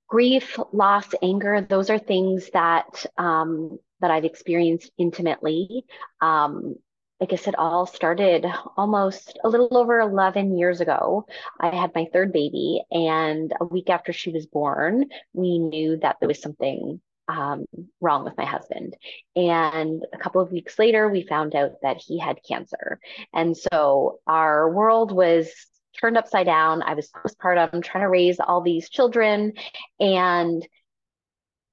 grief, 0.07 0.59
loss, 0.73 1.07
anger, 1.21 1.61
those 1.61 1.89
are 1.89 1.99
things 1.99 2.49
that 2.53 3.05
um, 3.17 3.79
that 4.01 4.11
I've 4.11 4.25
experienced 4.25 4.91
intimately. 4.97 5.85
Um, 6.21 6.75
I 7.21 7.25
guess 7.25 7.47
it 7.47 7.55
all 7.57 7.85
started 7.85 8.45
almost 8.75 9.39
a 9.45 9.49
little 9.49 9.77
over 9.77 10.01
11 10.01 10.57
years 10.57 10.81
ago. 10.81 11.25
I 11.59 11.73
had 11.73 11.95
my 11.95 12.07
third 12.11 12.33
baby, 12.33 12.81
and 12.91 13.53
a 13.59 13.65
week 13.65 13.89
after 13.89 14.11
she 14.11 14.31
was 14.31 14.45
born, 14.45 15.05
we 15.31 15.57
knew 15.57 15.97
that 16.01 16.17
there 16.19 16.27
was 16.27 16.41
something 16.41 16.99
um, 17.29 17.65
wrong 18.01 18.25
with 18.25 18.37
my 18.37 18.45
husband. 18.45 18.95
And 19.35 20.05
a 20.13 20.17
couple 20.17 20.41
of 20.41 20.51
weeks 20.51 20.77
later, 20.77 21.09
we 21.09 21.25
found 21.25 21.55
out 21.55 21.81
that 21.81 21.97
he 21.97 22.19
had 22.19 22.43
cancer. 22.47 22.99
And 23.33 23.55
so 23.55 24.19
our 24.27 24.69
world 24.69 25.11
was 25.11 25.49
turned 25.99 26.17
upside 26.17 26.45
down. 26.45 26.81
I 26.83 26.93
was 26.93 27.09
postpartum, 27.09 27.83
trying 27.83 28.03
to 28.03 28.09
raise 28.09 28.39
all 28.39 28.61
these 28.61 28.89
children 28.89 29.53
and 29.99 30.67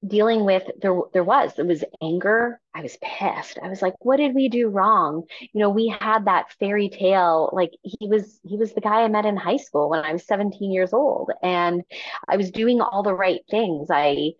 dealing 0.07 0.45
with 0.45 0.64
there 0.81 0.99
there 1.12 1.25
was 1.25 1.59
it 1.59 1.67
was 1.67 1.85
anger. 2.02 2.61
I 2.75 2.83
was 2.83 2.97
pissed. 3.00 3.59
I 3.62 3.69
was 3.69 3.83
like 3.83 3.95
what 4.00 4.17
did 4.17 4.35
we 4.35 4.49
do 4.49 4.69
wrong? 4.69 5.23
You 5.52 5.61
know 5.61 5.71
we 5.71 5.88
had 5.88 6.25
that 6.25 6.52
fairy 6.59 6.88
tale. 6.88 7.50
Like 7.52 7.71
he 7.83 8.09
was 8.09 8.41
he 8.45 8.57
was 8.57 8.73
the 8.73 8.81
guy 8.81 9.02
i 9.02 9.09
met 9.09 9.26
in 9.26 9.37
high 9.37 9.57
school 9.59 9.91
when 9.91 10.05
i 10.05 10.12
was 10.12 10.26
17 10.26 10.73
years 10.73 10.93
old 10.93 11.31
and 11.43 11.83
i 12.29 12.37
was 12.37 12.50
doing 12.50 12.81
all 12.81 13.02
the 13.02 13.14
right 13.14 13.43
things. 13.50 13.88
I 13.91 14.33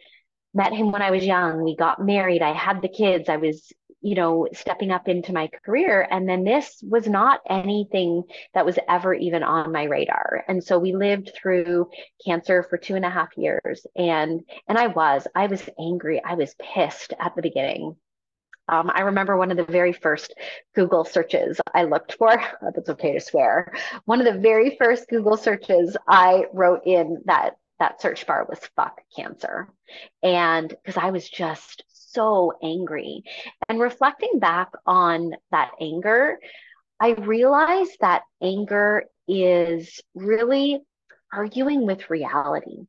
met 0.55 0.73
him 0.73 0.91
when 0.93 1.03
i 1.03 1.11
was 1.13 1.25
young. 1.25 1.63
We 1.63 1.77
got 1.77 2.05
married. 2.05 2.43
I 2.43 2.53
had 2.53 2.83
the 2.83 2.89
kids. 2.89 3.29
I 3.29 3.37
was 3.37 3.73
you 4.03 4.15
know, 4.15 4.49
stepping 4.53 4.91
up 4.91 5.09
into 5.09 5.33
my 5.33 5.49
career. 5.65 6.07
And 6.11 6.29
then 6.29 6.45
this 6.45 6.83
was 6.83 7.09
not 7.09 7.41
anything 7.49 8.25
that 8.55 8.67
was 8.67 8.79
ever 8.89 9.15
even 9.15 9.43
on 9.43 9.73
my 9.73 9.85
radar. 9.85 10.45
And 10.49 10.63
so 10.63 10.79
we 10.79 10.93
lived 10.93 11.31
through 11.35 11.89
cancer 12.25 12.65
for 12.69 12.77
two 12.77 12.97
and 12.97 13.05
a 13.05 13.11
half 13.11 13.31
years. 13.37 13.87
And 13.97 14.43
and 14.69 14.77
I 14.77 14.89
was, 14.89 15.27
I 15.35 15.47
was 15.47 15.63
angry. 15.79 16.21
I 16.25 16.35
was 16.35 16.55
pissed 16.61 17.15
at 17.19 17.35
the 17.37 17.43
beginning. 17.43 17.97
Um, 18.69 18.91
I 18.95 19.03
remember 19.03 19.37
one 19.37 19.51
of 19.51 19.57
the 19.57 19.65
very 19.65 19.93
first 19.93 20.35
Google 20.75 21.05
searches 21.05 21.61
I 21.75 21.85
looked 21.85 22.15
for, 22.15 22.33
if 22.63 22.77
it's 22.77 22.89
okay 22.91 23.13
to 23.13 23.21
swear, 23.21 23.73
one 24.05 24.21
of 24.21 24.33
the 24.33 24.41
very 24.41 24.77
first 24.77 25.09
Google 25.09 25.37
searches 25.37 25.97
I 26.09 26.47
wrote 26.53 26.83
in 26.87 27.23
that 27.27 27.57
that 27.79 28.01
search 28.01 28.27
bar 28.29 28.47
was 28.49 28.61
fuck 28.77 29.01
cancer. 29.17 29.69
And 30.23 30.69
because 30.69 30.97
I 30.97 31.11
was 31.11 31.29
just 31.29 31.83
so 32.13 32.53
angry. 32.63 33.25
And 33.69 33.81
reflecting 33.81 34.39
back 34.39 34.71
on 34.87 35.33
that 35.51 35.73
anger, 35.81 36.39
I 37.01 37.11
realized 37.13 37.97
that 38.01 38.23
anger 38.41 39.05
is 39.27 40.01
really 40.15 40.81
arguing 41.33 41.87
with 41.87 42.11
reality. 42.11 42.87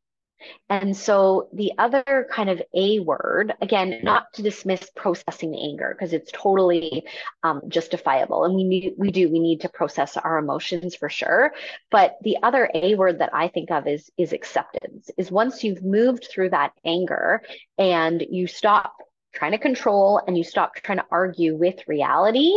And 0.70 0.96
so 0.96 1.50
the 1.53 1.74
other 1.77 2.27
kind 2.32 2.50
of 2.50 2.62
A 2.74 3.00
word, 3.00 3.53
again, 3.62 4.00
not 4.03 4.34
to 4.34 4.42
dismiss 4.42 4.89
processing 4.96 5.56
anger 5.56 5.96
because 5.98 6.13
it's 6.13 6.32
totally 6.34 7.06
um, 7.44 7.62
justifiable, 7.68 8.44
and 8.46 8.56
we 8.56 8.63
need 8.63 8.94
we 8.98 9.12
do 9.12 9.30
we 9.30 9.39
need 9.39 9.62
to 9.62 9.70
process 9.70 10.18
our 10.18 10.38
emotions 10.38 10.96
for 10.96 11.10
sure. 11.10 11.53
But 11.92 12.18
the 12.22 12.38
other 12.44 12.70
A 12.74 12.96
word 12.96 13.20
that 13.20 13.34
I 13.34 13.48
think 13.48 13.72
of 13.72 13.88
is 13.88 14.10
is 14.18 14.34
acceptance. 14.34 15.10
Is 15.18 15.32
once 15.32 15.63
you've 15.63 15.84
moved 15.84 16.27
through 16.30 16.50
that 16.50 16.74
anger 16.86 17.42
and 17.77 18.22
you 18.30 18.48
stop 18.48 18.96
trying 19.34 19.52
to 19.52 19.58
control 19.58 20.22
and 20.25 20.38
you 20.38 20.44
stop 20.44 20.75
trying 20.75 21.00
to 21.00 21.06
argue 21.12 21.56
with 21.56 21.88
reality, 21.88 22.52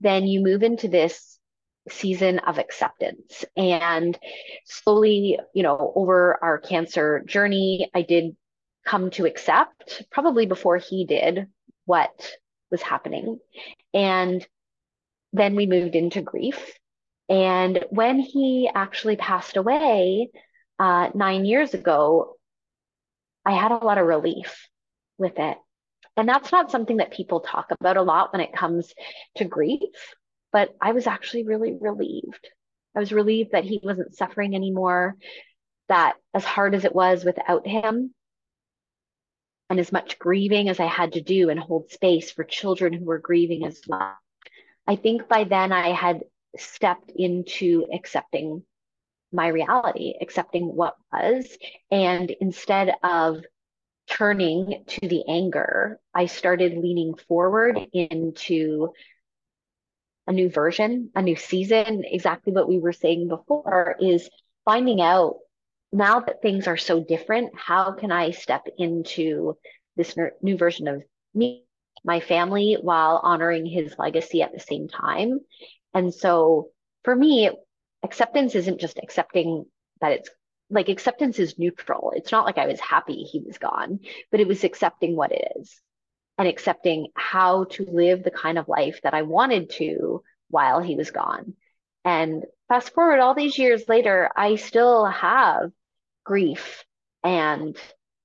then 0.00 0.26
you 0.26 0.40
move 0.40 0.62
into 0.62 0.88
this 0.88 1.38
season 1.88 2.38
of 2.40 2.58
acceptance. 2.58 3.44
And 3.56 4.18
slowly, 4.64 5.38
you 5.54 5.62
know, 5.62 5.92
over 5.94 6.38
our 6.42 6.58
cancer 6.58 7.22
journey, 7.26 7.90
I 7.94 8.02
did 8.02 8.36
come 8.84 9.10
to 9.12 9.26
accept, 9.26 10.02
probably 10.10 10.46
before 10.46 10.76
he 10.76 11.04
did, 11.04 11.46
what 11.84 12.32
was 12.70 12.82
happening. 12.82 13.38
And 13.94 14.46
then 15.32 15.56
we 15.56 15.66
moved 15.66 15.94
into 15.94 16.22
grief. 16.22 16.78
And 17.28 17.84
when 17.90 18.18
he 18.18 18.70
actually 18.74 19.16
passed 19.16 19.56
away 19.56 20.30
uh, 20.78 21.10
nine 21.14 21.44
years 21.44 21.74
ago, 21.74 22.36
I 23.44 23.52
had 23.52 23.72
a 23.72 23.84
lot 23.84 23.98
of 23.98 24.06
relief 24.06 24.68
with 25.18 25.38
it. 25.38 25.58
And 26.18 26.28
that's 26.28 26.50
not 26.50 26.72
something 26.72 26.96
that 26.96 27.12
people 27.12 27.40
talk 27.40 27.70
about 27.80 27.96
a 27.96 28.02
lot 28.02 28.32
when 28.32 28.40
it 28.40 28.52
comes 28.52 28.92
to 29.36 29.44
grief, 29.44 29.80
but 30.52 30.74
I 30.80 30.90
was 30.90 31.06
actually 31.06 31.44
really 31.44 31.72
relieved. 31.80 32.48
I 32.96 32.98
was 32.98 33.12
relieved 33.12 33.52
that 33.52 33.64
he 33.64 33.80
wasn't 33.84 34.16
suffering 34.16 34.56
anymore, 34.56 35.16
that 35.88 36.16
as 36.34 36.44
hard 36.44 36.74
as 36.74 36.84
it 36.84 36.94
was 36.94 37.24
without 37.24 37.68
him, 37.68 38.12
and 39.70 39.78
as 39.78 39.92
much 39.92 40.18
grieving 40.18 40.68
as 40.68 40.80
I 40.80 40.86
had 40.86 41.12
to 41.12 41.22
do 41.22 41.50
and 41.50 41.60
hold 41.60 41.92
space 41.92 42.32
for 42.32 42.42
children 42.42 42.92
who 42.92 43.04
were 43.04 43.18
grieving 43.20 43.64
as 43.64 43.80
well. 43.86 44.16
I 44.88 44.96
think 44.96 45.28
by 45.28 45.44
then 45.44 45.70
I 45.70 45.90
had 45.92 46.24
stepped 46.56 47.12
into 47.14 47.86
accepting 47.94 48.64
my 49.30 49.46
reality, 49.46 50.14
accepting 50.20 50.74
what 50.74 50.96
was. 51.12 51.56
And 51.92 52.28
instead 52.40 52.96
of 53.04 53.44
turning 54.08 54.84
to 54.86 55.08
the 55.08 55.24
anger, 55.28 56.00
I 56.14 56.26
started 56.26 56.76
leaning 56.76 57.14
forward 57.14 57.78
into 57.92 58.92
a 60.26 60.32
new 60.32 60.50
version, 60.50 61.10
a 61.14 61.22
new 61.22 61.36
season. 61.36 62.04
Exactly 62.04 62.52
what 62.52 62.68
we 62.68 62.78
were 62.78 62.92
saying 62.92 63.28
before 63.28 63.96
is 64.00 64.28
finding 64.64 65.00
out 65.00 65.36
now 65.92 66.20
that 66.20 66.42
things 66.42 66.66
are 66.66 66.76
so 66.76 67.02
different, 67.02 67.52
how 67.56 67.92
can 67.92 68.12
I 68.12 68.32
step 68.32 68.66
into 68.76 69.56
this 69.96 70.16
new 70.42 70.56
version 70.56 70.86
of 70.88 71.02
me 71.34 71.64
my 72.04 72.20
family 72.20 72.76
while 72.80 73.20
honoring 73.22 73.66
his 73.66 73.94
legacy 73.98 74.42
at 74.42 74.52
the 74.52 74.60
same 74.60 74.88
time. 74.88 75.40
And 75.94 76.12
so 76.12 76.70
for 77.04 77.14
me, 77.14 77.50
acceptance 78.02 78.54
isn't 78.54 78.80
just 78.80 78.98
accepting 79.02 79.64
that 80.00 80.12
it's 80.12 80.30
like 80.70 80.88
acceptance 80.88 81.38
is 81.38 81.58
neutral. 81.58 82.12
It's 82.14 82.32
not 82.32 82.44
like 82.44 82.58
I 82.58 82.66
was 82.66 82.80
happy 82.80 83.22
he 83.22 83.40
was 83.40 83.58
gone, 83.58 84.00
but 84.30 84.40
it 84.40 84.48
was 84.48 84.64
accepting 84.64 85.16
what 85.16 85.32
it 85.32 85.52
is 85.56 85.80
and 86.36 86.46
accepting 86.46 87.08
how 87.14 87.64
to 87.64 87.84
live 87.90 88.22
the 88.22 88.30
kind 88.30 88.58
of 88.58 88.68
life 88.68 89.00
that 89.02 89.14
I 89.14 89.22
wanted 89.22 89.70
to 89.70 90.22
while 90.50 90.80
he 90.80 90.94
was 90.94 91.10
gone. 91.10 91.54
And 92.04 92.44
fast 92.68 92.94
forward 92.94 93.20
all 93.20 93.34
these 93.34 93.58
years 93.58 93.88
later, 93.88 94.30
I 94.36 94.56
still 94.56 95.06
have 95.06 95.70
grief 96.24 96.84
and 97.24 97.76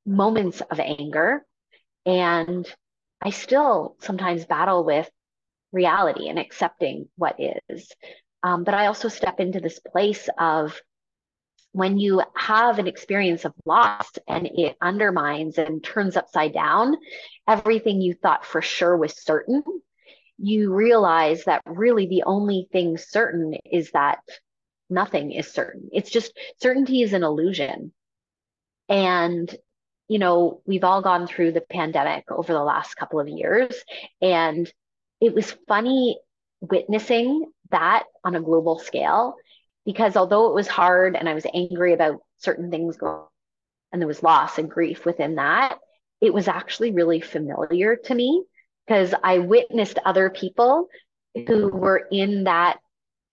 moments 0.05 0.61
of 0.61 0.79
anger. 0.79 1.45
And 2.05 2.67
I 3.21 3.29
still 3.29 3.95
sometimes 4.01 4.45
battle 4.45 4.83
with 4.83 5.09
reality 5.71 6.27
and 6.29 6.37
accepting 6.37 7.07
what 7.15 7.39
is. 7.39 7.89
Um, 8.43 8.63
but 8.63 8.73
I 8.73 8.87
also 8.87 9.07
step 9.07 9.39
into 9.39 9.61
this 9.61 9.79
place 9.79 10.29
of 10.37 10.79
when 11.73 11.97
you 11.97 12.21
have 12.35 12.79
an 12.79 12.87
experience 12.87 13.45
of 13.45 13.53
loss 13.65 14.07
and 14.27 14.47
it 14.47 14.77
undermines 14.79 15.57
and 15.57 15.83
turns 15.83 16.15
upside 16.15 16.53
down 16.53 16.95
everything 17.47 17.99
you 17.99 18.13
thought 18.13 18.45
for 18.45 18.61
sure 18.61 18.95
was 18.95 19.21
certain, 19.21 19.63
you 20.37 20.71
realize 20.71 21.43
that 21.45 21.63
really 21.65 22.05
the 22.05 22.23
only 22.23 22.67
thing 22.71 22.97
certain 22.97 23.55
is 23.69 23.91
that 23.91 24.19
nothing 24.89 25.31
is 25.31 25.51
certain. 25.51 25.89
It's 25.91 26.11
just 26.11 26.37
certainty 26.61 27.01
is 27.01 27.13
an 27.13 27.23
illusion. 27.23 27.91
And, 28.87 29.53
you 30.07 30.19
know, 30.19 30.61
we've 30.67 30.83
all 30.83 31.01
gone 31.01 31.25
through 31.25 31.53
the 31.53 31.61
pandemic 31.61 32.25
over 32.29 32.53
the 32.53 32.63
last 32.63 32.95
couple 32.95 33.19
of 33.19 33.27
years. 33.27 33.73
And 34.21 34.71
it 35.19 35.33
was 35.33 35.55
funny 35.67 36.19
witnessing 36.61 37.51
that 37.71 38.03
on 38.23 38.35
a 38.35 38.41
global 38.41 38.77
scale 38.77 39.35
because 39.85 40.15
although 40.15 40.47
it 40.47 40.53
was 40.53 40.67
hard 40.67 41.15
and 41.15 41.27
I 41.27 41.33
was 41.33 41.45
angry 41.53 41.93
about 41.93 42.21
certain 42.37 42.71
things 42.71 42.97
going 42.97 43.23
and 43.91 44.01
there 44.01 44.07
was 44.07 44.23
loss 44.23 44.57
and 44.57 44.69
grief 44.69 45.05
within 45.05 45.35
that, 45.35 45.77
it 46.21 46.33
was 46.33 46.47
actually 46.47 46.91
really 46.91 47.21
familiar 47.21 47.95
to 47.95 48.15
me 48.15 48.43
because 48.87 49.13
I 49.23 49.39
witnessed 49.39 49.99
other 50.05 50.29
people 50.29 50.87
who 51.47 51.67
were 51.69 52.07
in 52.11 52.45
that 52.45 52.79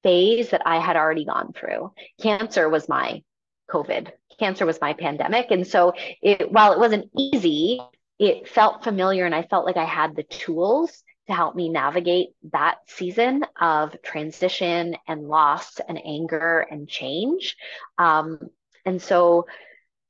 phase 0.03 0.51
that 0.51 0.63
I 0.67 0.81
had 0.81 0.97
already 0.97 1.25
gone 1.25 1.53
through. 1.53 1.93
Cancer 2.21 2.69
was 2.69 2.89
my 2.89 3.23
COVID. 3.71 4.11
Cancer 4.39 4.67
was 4.67 4.81
my 4.81 4.95
pandemic. 4.95 5.51
And 5.51 5.67
so 5.67 5.93
it 6.23 6.51
while 6.51 6.73
it 6.73 6.79
wasn't 6.79 7.11
easy, 7.17 7.81
it 8.19 8.49
felt 8.49 8.85
familiar 8.85 9.25
and 9.25 9.35
I 9.35 9.43
felt 9.43 9.67
like 9.67 9.77
I 9.77 9.85
had 9.85 10.17
the 10.17 10.23
tools 10.23 11.03
to 11.31 11.37
help 11.37 11.55
me 11.55 11.69
navigate 11.69 12.31
that 12.53 12.79
season 12.87 13.45
of 13.61 13.97
transition 14.03 14.97
and 15.09 15.23
loss 15.23 15.81
and 15.81 16.01
anger 16.05 16.67
and 16.71 16.89
change. 16.89 17.57
Um, 17.99 18.39
and 18.85 19.01
so, 19.01 19.47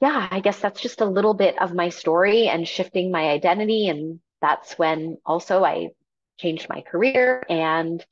yeah, 0.00 0.29
I 0.31 0.41
guess 0.41 0.59
that's 0.59 0.81
just 0.81 1.00
a 1.00 1.07
little 1.07 1.35
bit 1.35 1.61
of 1.61 1.75
my 1.75 1.91
story 1.91 2.49
and 2.49 2.67
shifting 2.67 3.11
my 3.11 3.29
identity. 3.29 3.89
And 3.89 4.21
that's 4.41 4.79
when 4.79 5.19
also 5.25 5.62
I 5.65 5.91
changed 6.39 6.69
my 6.69 6.81
career 6.81 7.45
and 7.49 8.05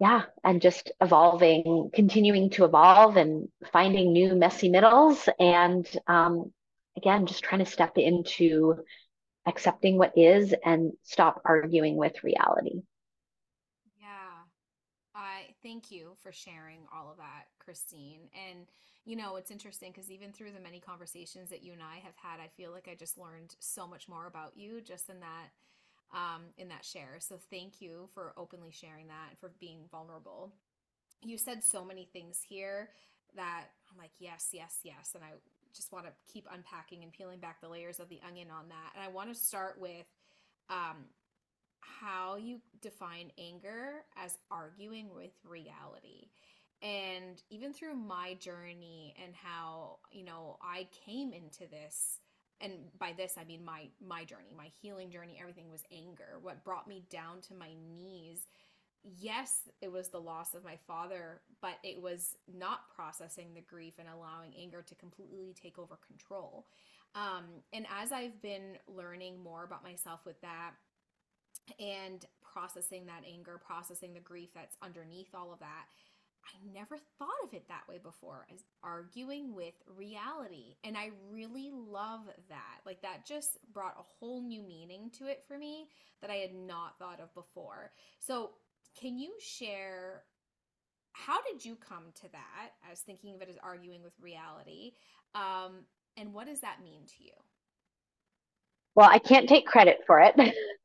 yeah, 0.00 0.22
and 0.42 0.62
just 0.62 0.90
evolving, 1.00 1.90
continuing 1.92 2.50
to 2.50 2.64
evolve 2.64 3.18
and 3.18 3.48
finding 3.70 4.12
new 4.12 4.34
messy 4.34 4.70
middles. 4.70 5.28
And 5.38 5.86
um, 6.06 6.52
again, 6.96 7.26
just 7.26 7.44
trying 7.44 7.62
to 7.64 7.70
step 7.70 7.98
into 7.98 8.76
accepting 9.46 9.96
what 9.96 10.16
is 10.16 10.54
and 10.64 10.92
stop 11.02 11.40
arguing 11.44 11.96
with 11.96 12.22
reality. 12.22 12.82
Yeah. 14.00 14.44
I 15.14 15.54
thank 15.62 15.90
you 15.90 16.12
for 16.22 16.32
sharing 16.32 16.80
all 16.94 17.10
of 17.10 17.16
that, 17.18 17.46
Kristine. 17.58 18.28
And 18.48 18.66
you 19.06 19.16
know, 19.16 19.36
it's 19.36 19.50
interesting 19.50 19.92
because 19.92 20.10
even 20.10 20.30
through 20.30 20.52
the 20.52 20.60
many 20.60 20.78
conversations 20.78 21.48
that 21.50 21.62
you 21.62 21.72
and 21.72 21.82
I 21.82 21.96
have 22.04 22.14
had, 22.16 22.38
I 22.38 22.48
feel 22.48 22.70
like 22.70 22.86
I 22.90 22.94
just 22.94 23.18
learned 23.18 23.56
so 23.58 23.86
much 23.86 24.08
more 24.08 24.26
about 24.26 24.56
you 24.56 24.80
just 24.82 25.08
in 25.08 25.20
that 25.20 25.50
um 26.16 26.42
in 26.58 26.68
that 26.68 26.84
share. 26.84 27.16
So 27.18 27.38
thank 27.50 27.80
you 27.80 28.08
for 28.14 28.34
openly 28.36 28.70
sharing 28.72 29.06
that 29.08 29.30
and 29.30 29.38
for 29.38 29.52
being 29.58 29.80
vulnerable. 29.90 30.52
You 31.22 31.38
said 31.38 31.62
so 31.62 31.84
many 31.84 32.08
things 32.12 32.40
here 32.46 32.90
that 33.36 33.66
I'm 33.90 33.98
like, 33.98 34.12
yes, 34.18 34.48
yes, 34.52 34.80
yes. 34.82 35.12
And 35.14 35.24
I 35.24 35.28
just 35.74 35.92
want 35.92 36.06
to 36.06 36.12
keep 36.32 36.46
unpacking 36.52 37.02
and 37.02 37.12
peeling 37.12 37.38
back 37.38 37.60
the 37.60 37.68
layers 37.68 38.00
of 38.00 38.08
the 38.08 38.20
onion 38.26 38.48
on 38.50 38.68
that. 38.68 38.92
And 38.94 39.04
I 39.04 39.08
want 39.08 39.32
to 39.32 39.34
start 39.34 39.76
with 39.80 40.06
um, 40.68 41.06
how 41.80 42.36
you 42.36 42.60
define 42.80 43.30
anger 43.38 44.04
as 44.16 44.38
arguing 44.50 45.08
with 45.14 45.32
reality. 45.44 46.28
And 46.82 47.42
even 47.50 47.72
through 47.72 47.94
my 47.94 48.34
journey 48.34 49.14
and 49.22 49.34
how, 49.34 49.98
you 50.10 50.24
know, 50.24 50.56
I 50.62 50.88
came 51.04 51.32
into 51.32 51.70
this 51.70 52.20
and 52.60 52.72
by 52.98 53.14
this 53.16 53.36
I 53.40 53.44
mean 53.44 53.64
my 53.64 53.88
my 54.06 54.24
journey, 54.24 54.54
my 54.56 54.70
healing 54.80 55.10
journey, 55.10 55.38
everything 55.40 55.70
was 55.70 55.82
anger. 55.92 56.38
What 56.42 56.64
brought 56.64 56.86
me 56.86 57.04
down 57.10 57.40
to 57.48 57.54
my 57.54 57.70
knees 57.96 58.46
yes, 59.04 59.68
it 59.80 59.90
was 59.90 60.08
the 60.08 60.20
loss 60.20 60.54
of 60.54 60.64
my 60.64 60.76
father, 60.86 61.40
but 61.60 61.78
it 61.82 62.00
was 62.00 62.36
not 62.52 62.88
processing 62.94 63.54
the 63.54 63.60
grief 63.60 63.94
and 63.98 64.08
allowing 64.08 64.52
anger 64.60 64.82
to 64.82 64.94
completely 64.94 65.54
take 65.60 65.78
over 65.78 65.98
control. 66.06 66.66
Um, 67.14 67.44
and 67.72 67.86
as 68.00 68.12
I've 68.12 68.40
been 68.42 68.76
learning 68.86 69.42
more 69.42 69.64
about 69.64 69.82
myself 69.82 70.20
with 70.24 70.40
that 70.42 70.72
and 71.78 72.24
processing 72.42 73.06
that 73.06 73.24
anger, 73.30 73.60
processing 73.64 74.14
the 74.14 74.20
grief 74.20 74.50
that's 74.54 74.76
underneath 74.82 75.34
all 75.34 75.52
of 75.52 75.60
that, 75.60 75.86
I 76.44 76.72
never 76.72 76.96
thought 77.18 77.28
of 77.44 77.52
it 77.52 77.68
that 77.68 77.88
way 77.88 77.98
before 77.98 78.46
as 78.52 78.64
arguing 78.82 79.54
with 79.54 79.74
reality. 79.86 80.76
And 80.84 80.96
I 80.96 81.10
really 81.30 81.70
love 81.70 82.22
that. 82.48 82.80
Like, 82.86 83.02
that 83.02 83.26
just 83.26 83.58
brought 83.72 83.96
a 83.98 84.02
whole 84.02 84.42
new 84.42 84.62
meaning 84.62 85.10
to 85.18 85.26
it 85.26 85.44
for 85.46 85.58
me 85.58 85.88
that 86.20 86.30
I 86.30 86.36
had 86.36 86.54
not 86.54 86.98
thought 86.98 87.20
of 87.20 87.32
before. 87.34 87.92
So, 88.18 88.50
can 88.98 89.18
you 89.18 89.32
share 89.40 90.22
how 91.12 91.38
did 91.42 91.64
you 91.64 91.76
come 91.76 92.04
to 92.22 92.28
that 92.32 92.70
as 92.90 93.00
thinking 93.00 93.34
of 93.34 93.42
it 93.42 93.48
as 93.48 93.56
arguing 93.62 94.02
with 94.02 94.12
reality? 94.20 94.92
Um, 95.34 95.84
and 96.16 96.32
what 96.32 96.46
does 96.46 96.60
that 96.60 96.82
mean 96.82 97.02
to 97.06 97.24
you? 97.24 97.32
Well, 98.94 99.08
I 99.10 99.18
can't 99.18 99.48
take 99.48 99.66
credit 99.66 100.00
for 100.06 100.20
it. 100.20 100.34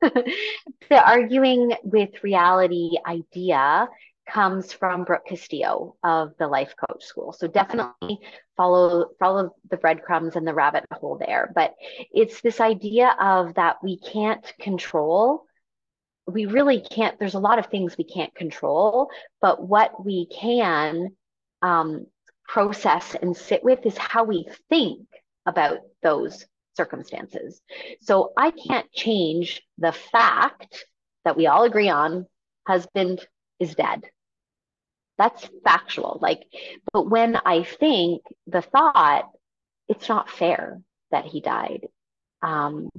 the 0.00 1.08
arguing 1.08 1.74
with 1.82 2.22
reality 2.22 2.92
idea 3.06 3.88
comes 4.28 4.72
from 4.72 5.04
Brooke 5.04 5.26
Castillo 5.26 5.96
of 6.02 6.32
the 6.38 6.48
Life 6.48 6.74
Coach 6.76 7.04
School. 7.04 7.32
So 7.32 7.46
definitely 7.46 8.18
follow 8.56 9.10
follow 9.18 9.54
the 9.70 9.76
breadcrumbs 9.76 10.36
and 10.36 10.46
the 10.46 10.54
rabbit 10.54 10.84
hole 10.92 11.18
there. 11.18 11.52
But 11.54 11.74
it's 12.12 12.40
this 12.40 12.60
idea 12.60 13.16
of 13.20 13.54
that 13.54 13.76
we 13.82 13.98
can't 13.98 14.44
control 14.60 15.46
we 16.26 16.46
really 16.46 16.80
can't, 16.80 17.18
there's 17.18 17.34
a 17.34 17.40
lot 17.40 17.58
of 17.58 17.66
things 17.66 17.96
we 17.96 18.04
can't 18.04 18.34
control, 18.34 19.10
but 19.40 19.66
what 19.66 20.04
we 20.04 20.26
can 20.26 21.16
um, 21.62 22.06
process 22.48 23.14
and 23.20 23.36
sit 23.36 23.62
with 23.62 23.84
is 23.86 23.96
how 23.96 24.24
we 24.24 24.48
think 24.68 25.06
about 25.46 25.78
those 26.02 26.46
circumstances. 26.76 27.60
So 28.02 28.32
I 28.36 28.50
can't 28.50 28.90
change 28.92 29.62
the 29.78 29.92
fact 29.92 30.84
that 31.24 31.36
we 31.36 31.46
all 31.46 31.64
agree 31.64 31.88
on 31.88 32.26
husband 32.66 33.26
is 33.60 33.74
dead. 33.74 34.02
That's 35.18 35.48
factual. 35.64 36.18
Like, 36.20 36.42
but 36.92 37.08
when 37.08 37.36
I 37.36 37.62
think 37.62 38.22
the 38.46 38.62
thought, 38.62 39.30
it's 39.88 40.08
not 40.08 40.30
fair 40.30 40.80
that 41.10 41.24
he 41.24 41.40
died, 41.40 41.86
um, 42.42 42.90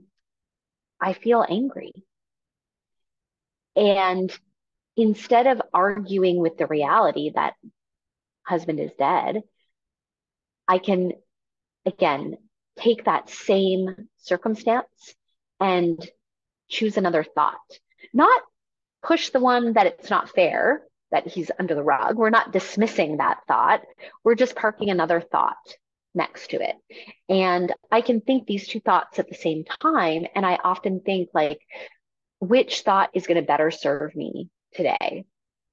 I 1.00 1.14
feel 1.14 1.46
angry. 1.48 1.92
And 3.78 4.30
instead 4.98 5.48
of 5.48 5.62
arguing 5.74 6.40
with 6.40 6.58
the 6.58 6.66
reality 6.66 7.32
that 7.36 7.54
husband 8.44 8.80
is 8.80 8.92
dead, 8.98 9.44
I 10.68 10.80
can, 10.80 11.14
again, 11.86 12.38
take 12.78 13.06
that 13.06 13.30
same 13.30 14.10
circumstance 14.18 15.16
and 15.60 16.04
choose 16.70 16.98
another 16.98 17.24
thought. 17.24 17.56
Not 18.14 18.42
push 19.04 19.30
the 19.30 19.40
one 19.40 19.74
that 19.74 19.86
it's 19.86 20.10
not 20.10 20.30
fair, 20.30 20.84
that 21.12 21.28
he's 21.28 21.52
under 21.60 21.76
the 21.76 21.84
rug. 21.84 22.18
We're 22.18 22.30
not 22.32 22.52
dismissing 22.52 23.18
that 23.18 23.42
thought. 23.48 23.82
We're 24.24 24.36
just 24.36 24.56
parking 24.56 24.90
another 24.90 25.22
thought 25.22 25.56
next 26.16 26.50
to 26.50 26.62
it. 26.62 26.76
And 27.30 27.74
I 27.92 28.02
can 28.02 28.22
think 28.22 28.48
these 28.48 28.68
two 28.68 28.80
thoughts 28.80 29.20
at 29.20 29.30
the 29.30 29.36
same 29.36 29.64
time. 29.64 30.26
And 30.36 30.46
I 30.46 30.56
often 30.64 31.00
think, 31.00 31.30
like, 31.34 31.60
which 32.40 32.82
thought 32.82 33.10
is 33.14 33.28
going 33.28 33.40
to 33.40 33.46
better 33.46 33.72
serve 33.72 34.16
me 34.16 34.50
today. 34.74 35.26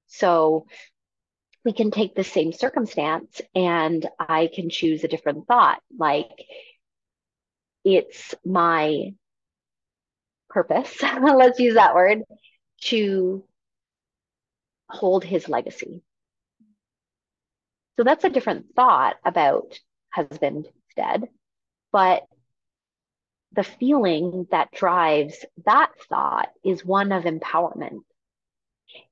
So 0.07 0.65
we 1.63 1.73
can 1.73 1.91
take 1.91 2.15
the 2.15 2.23
same 2.23 2.53
circumstance 2.53 3.41
and 3.53 4.07
I 4.19 4.49
can 4.53 4.69
choose 4.69 5.03
a 5.03 5.07
different 5.07 5.47
thought. 5.47 5.81
Like 5.97 6.29
it's 7.83 8.35
my 8.45 9.13
purpose, 10.49 11.01
let's 11.21 11.59
use 11.59 11.75
that 11.75 11.95
word, 11.95 12.21
to 12.81 13.43
hold 14.89 15.23
his 15.23 15.49
legacy. 15.49 16.03
So 17.97 18.03
that's 18.03 18.23
a 18.23 18.29
different 18.29 18.67
thought 18.75 19.15
about 19.23 19.79
husband 20.09 20.67
dead, 20.95 21.23
but 21.91 22.23
the 23.55 23.63
feeling 23.63 24.47
that 24.51 24.71
drives 24.71 25.45
that 25.65 25.91
thought 26.09 26.49
is 26.63 26.85
one 26.85 27.11
of 27.11 27.23
empowerment. 27.23 28.01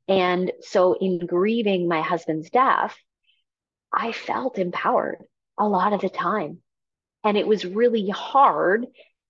And 0.08 0.52
so 0.62 0.94
in 0.94 1.26
grieving 1.26 1.88
my 1.88 2.02
husband's 2.02 2.50
death, 2.50 2.96
I 3.92 4.12
felt 4.12 4.58
empowered 4.58 5.24
a 5.58 5.68
lot 5.68 5.94
of 5.94 6.02
the 6.02 6.10
time. 6.10 6.60
And 7.24 7.38
it 7.38 7.48
was 7.48 7.66
really 7.66 8.10
hard 8.10 8.86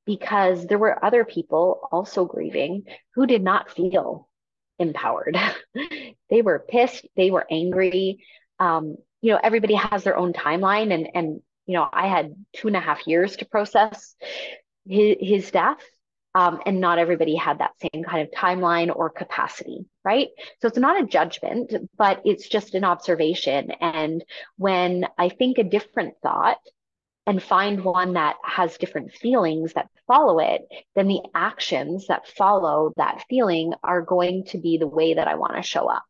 because 0.05 0.65
there 0.65 0.79
were 0.79 1.03
other 1.03 1.25
people 1.25 1.87
also 1.91 2.25
grieving 2.25 2.83
who 3.15 3.27
did 3.27 3.43
not 3.43 3.71
feel 3.71 4.27
empowered. 4.79 5.37
they 6.29 6.41
were 6.41 6.65
pissed, 6.67 7.05
they 7.15 7.29
were 7.29 7.45
angry. 7.49 8.23
Um, 8.59 8.97
you 9.21 9.31
know, 9.31 9.39
everybody 9.41 9.75
has 9.75 10.03
their 10.03 10.17
own 10.17 10.33
timeline, 10.33 10.93
and 10.93 11.07
and 11.13 11.41
you 11.65 11.75
know, 11.75 11.87
I 11.91 12.07
had 12.07 12.35
two 12.53 12.67
and 12.67 12.75
a 12.75 12.81
half 12.81 13.07
years 13.07 13.37
to 13.37 13.45
process 13.45 14.15
his, 14.87 15.17
his 15.19 15.51
death. 15.51 15.79
Um, 16.35 16.61
and 16.65 16.81
not 16.81 16.97
everybody 16.97 17.35
had 17.35 17.59
that 17.59 17.73
same 17.79 18.03
kind 18.03 18.27
of 18.27 18.33
timeline 18.33 18.91
or 18.93 19.11
capacity, 19.11 19.85
right? 20.03 20.29
So 20.59 20.67
it's 20.67 20.79
not 20.79 20.99
a 20.99 21.05
judgment, 21.05 21.71
but 21.95 22.23
it's 22.25 22.47
just 22.47 22.73
an 22.73 22.83
observation. 22.83 23.69
And 23.79 24.25
when 24.57 25.05
I 25.15 25.29
think 25.29 25.59
a 25.59 25.63
different 25.63 26.15
thought, 26.23 26.57
and 27.25 27.41
find 27.41 27.83
one 27.83 28.13
that 28.13 28.35
has 28.43 28.77
different 28.77 29.13
feelings 29.13 29.73
that 29.73 29.89
follow 30.07 30.39
it, 30.39 30.61
then 30.95 31.07
the 31.07 31.21
actions 31.33 32.07
that 32.07 32.27
follow 32.27 32.91
that 32.97 33.23
feeling 33.29 33.73
are 33.83 34.01
going 34.01 34.43
to 34.45 34.57
be 34.57 34.77
the 34.77 34.87
way 34.87 35.13
that 35.13 35.27
I 35.27 35.35
want 35.35 35.55
to 35.55 35.61
show 35.61 35.87
up 35.87 36.03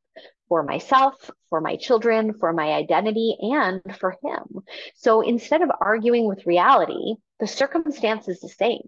for 0.54 0.62
myself, 0.62 1.32
for 1.50 1.62
my 1.62 1.76
children, 1.76 2.36
for 2.36 2.54
my 2.54 2.74
identity, 2.74 3.36
and 3.40 3.82
for 4.00 4.16
him. 4.24 4.64
So 4.94 5.22
instead 5.22 5.64
of 5.64 5.72
arguing 5.82 6.28
with 6.28 6.46
reality, 6.46 7.16
the 7.40 7.48
circumstance 7.48 8.28
is 8.28 8.40
the 8.40 8.50
same. 8.50 8.88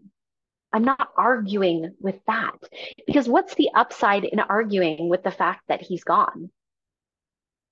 I'm 0.71 0.83
not 0.83 1.09
arguing 1.17 1.95
with 1.99 2.17
that 2.27 2.53
because 3.07 3.27
what's 3.27 3.55
the 3.55 3.71
upside 3.73 4.25
in 4.25 4.39
arguing 4.39 5.09
with 5.09 5.23
the 5.23 5.31
fact 5.31 5.61
that 5.67 5.81
he's 5.81 6.03
gone? 6.03 6.51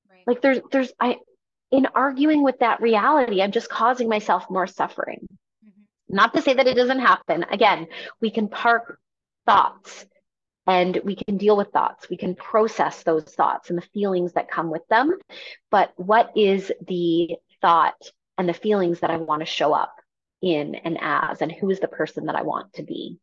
Right. 0.09 0.23
Like 0.25 0.41
there's 0.41 0.61
there's 0.71 0.91
I 0.99 1.17
in 1.69 1.85
arguing 1.93 2.41
with 2.41 2.57
that 2.61 2.81
reality, 2.81 3.43
I'm 3.43 3.51
just 3.51 3.69
causing 3.69 4.09
myself 4.09 4.49
more 4.49 4.65
suffering. 4.65 5.19
Mm-hmm. 5.63 6.15
Not 6.15 6.33
to 6.33 6.41
say 6.41 6.55
that 6.55 6.65
it 6.65 6.73
doesn't 6.73 6.97
happen. 6.97 7.45
Again, 7.51 7.85
we 8.19 8.31
can 8.31 8.47
park 8.47 8.97
thoughts 9.45 10.07
and 10.67 10.99
we 11.03 11.15
can 11.15 11.37
deal 11.37 11.57
with 11.57 11.71
thoughts. 11.71 12.09
We 12.09 12.17
can 12.17 12.35
process 12.35 13.03
those 13.03 13.23
thoughts 13.23 13.69
and 13.69 13.77
the 13.77 13.87
feelings 13.93 14.33
that 14.33 14.51
come 14.51 14.69
with 14.69 14.87
them. 14.89 15.13
But 15.69 15.93
what 15.97 16.31
is 16.35 16.71
the 16.87 17.35
thought 17.61 18.01
and 18.37 18.47
the 18.47 18.53
feelings 18.53 18.99
that 19.01 19.09
I 19.09 19.17
want 19.17 19.41
to 19.41 19.45
show 19.45 19.73
up 19.73 19.95
in 20.41 20.75
and 20.75 20.97
as, 21.01 21.41
and 21.41 21.51
who 21.51 21.69
is 21.69 21.79
the 21.79 21.87
person 21.87 22.25
that 22.25 22.35
I 22.35 22.43
want 22.43 22.73
to 22.73 22.83
be? 22.83 23.19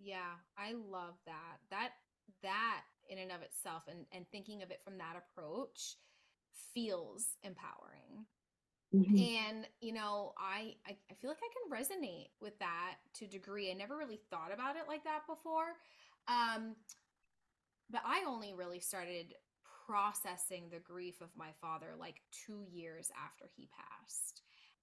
Yeah, 0.00 0.34
I 0.56 0.72
love 0.72 1.14
that. 1.26 1.58
That, 1.70 1.90
that 2.42 2.82
in 3.08 3.18
and 3.18 3.32
of 3.32 3.42
itself 3.42 3.82
and, 3.88 4.04
and 4.12 4.26
thinking 4.30 4.62
of 4.62 4.70
it 4.70 4.80
from 4.82 4.98
that 4.98 5.16
approach 5.16 5.96
feels 6.74 7.26
empowering. 7.42 8.26
Mm-hmm. 8.94 9.16
And 9.16 9.66
you 9.80 9.92
know, 9.92 10.32
I, 10.38 10.74
I 10.88 11.14
feel 11.20 11.30
like 11.30 11.38
I 11.42 11.50
can 11.52 11.70
resonate 11.70 12.28
with 12.40 12.58
that 12.58 12.96
to 13.14 13.26
a 13.26 13.28
degree. 13.28 13.70
I 13.70 13.74
never 13.74 13.96
really 13.96 14.20
thought 14.30 14.50
about 14.52 14.76
it 14.76 14.84
like 14.88 15.04
that 15.04 15.26
before. 15.28 15.74
Um, 16.26 16.74
but 17.90 18.02
I 18.04 18.24
only 18.26 18.54
really 18.54 18.80
started 18.80 19.34
processing 19.86 20.68
the 20.70 20.78
grief 20.78 21.20
of 21.20 21.28
my 21.36 21.48
father 21.60 21.88
like 21.98 22.20
two 22.46 22.64
years 22.70 23.10
after 23.24 23.44
he 23.56 23.68
passed. 23.76 24.42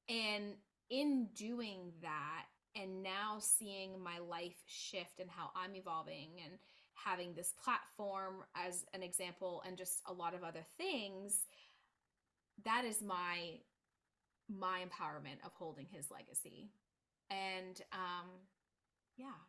And 0.10 0.56
in 0.90 1.30
doing 1.36 1.94
that, 2.02 2.46
and 2.76 3.02
now 3.02 3.38
seeing 3.40 4.04
my 4.04 4.20
life 4.20 4.58
shift 4.66 5.20
and 5.20 5.30
how 5.30 5.50
I'm 5.56 5.76
evolving 5.76 6.32
and 6.44 6.56
having 6.94 7.34
this 7.34 7.54
platform 7.64 8.44
as 8.56 8.86
an 8.94 9.02
example, 9.02 9.64
and 9.66 9.78
just 9.78 10.02
a 10.08 10.14
lot 10.14 10.34
of 10.34 10.44
other 10.44 10.66
things, 10.78 11.46
that 12.64 12.84
is 12.86 13.02
my 13.02 13.60
my 14.50 14.80
empowerment 14.80 15.44
of 15.46 15.54
holding 15.54 15.88
his 15.90 16.12
legacy. 16.12 16.70
And 17.30 17.82
um 17.92 18.30
yeah. 19.18 19.40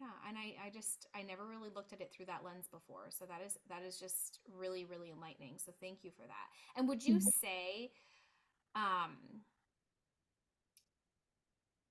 Yeah 0.00 0.08
and 0.28 0.36
i 0.36 0.66
i 0.66 0.70
just 0.70 1.06
i 1.14 1.22
never 1.22 1.46
really 1.46 1.70
looked 1.74 1.92
at 1.92 2.00
it 2.00 2.12
through 2.12 2.26
that 2.26 2.44
lens 2.44 2.66
before. 2.70 3.06
So 3.10 3.24
that 3.26 3.40
is 3.44 3.58
that 3.68 3.82
is 3.82 3.98
just 3.98 4.40
really 4.52 4.84
really 4.84 5.10
enlightening. 5.10 5.58
So 5.64 5.72
thank 5.80 6.02
you 6.02 6.10
for 6.10 6.26
that. 6.26 6.48
And 6.76 6.88
would 6.88 7.04
you 7.04 7.16
mm-hmm. 7.16 7.28
say 7.40 7.90
um 8.74 9.16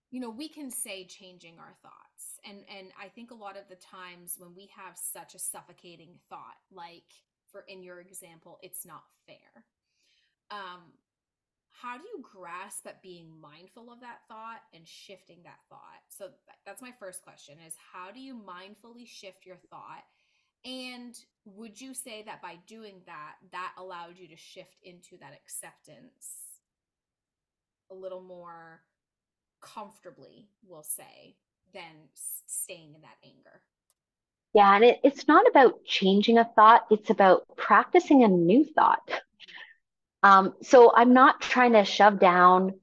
you 0.10 0.20
know 0.20 0.30
we 0.30 0.50
can 0.50 0.70
say 0.70 1.06
changing 1.06 1.58
our 1.60 1.74
thoughts. 1.82 2.40
And 2.44 2.64
and 2.76 2.92
i 3.00 3.08
think 3.08 3.32
a 3.32 3.36
lot 3.36 3.56
of 3.56 3.70
the 3.70 3.76
times 3.76 4.36
when 4.38 4.56
we 4.56 4.70
have 4.76 4.98
such 4.98 5.36
a 5.36 5.40
suffocating 5.40 6.16
thought 6.28 6.58
like 6.72 7.06
for 7.52 7.64
in 7.68 7.84
your 7.84 8.00
example 8.00 8.60
it's 8.62 8.86
not 8.86 9.04
fair. 9.28 9.64
Um 10.50 10.92
how 11.82 11.98
do 11.98 12.04
you 12.04 12.24
grasp 12.24 12.86
at 12.86 13.02
being 13.02 13.28
mindful 13.42 13.92
of 13.92 14.02
that 14.02 14.20
thought 14.28 14.62
and 14.74 14.88
shifting 14.88 15.40
that 15.44 15.60
thought? 15.70 16.02
So 16.10 16.30
that's 16.66 16.82
my 16.82 16.92
first 17.00 17.22
question 17.22 17.56
is 17.66 17.74
how 17.92 18.12
do 18.12 18.20
you 18.20 18.36
mindfully 18.36 19.08
shift 19.08 19.46
your 19.46 19.58
thought? 19.70 20.04
And 20.64 21.18
would 21.46 21.82
you 21.82 21.94
say 21.94 22.24
that 22.24 22.42
by 22.42 22.58
doing 22.68 23.02
that 23.08 23.36
that 23.52 23.74
allowed 23.78 24.18
you 24.18 24.28
to 24.28 24.38
shift 24.38 24.78
into 24.84 25.18
that 25.20 25.34
acceptance 25.34 26.60
a 27.90 27.96
little 27.96 28.22
more 28.22 28.82
comfortably 29.60 30.50
we'll 30.68 30.84
say 30.84 31.36
than 31.74 32.10
staying 32.48 32.94
in 32.94 33.02
that 33.02 33.18
anger? 33.24 33.62
Yeah 34.54 34.76
and 34.76 34.84
it, 34.84 35.00
it's 35.04 35.28
not 35.28 35.48
about 35.48 35.84
changing 35.86 36.38
a 36.38 36.46
thought 36.56 36.86
it's 36.92 37.10
about 37.10 37.44
practicing 37.58 38.24
a 38.24 38.28
new 38.28 38.64
thought 38.64 39.10
um, 40.24 40.54
so 40.62 40.92
I'm 40.96 41.14
not 41.14 41.42
trying 41.42 41.74
to 41.74 41.86
shove 41.86 42.20
down 42.20 42.74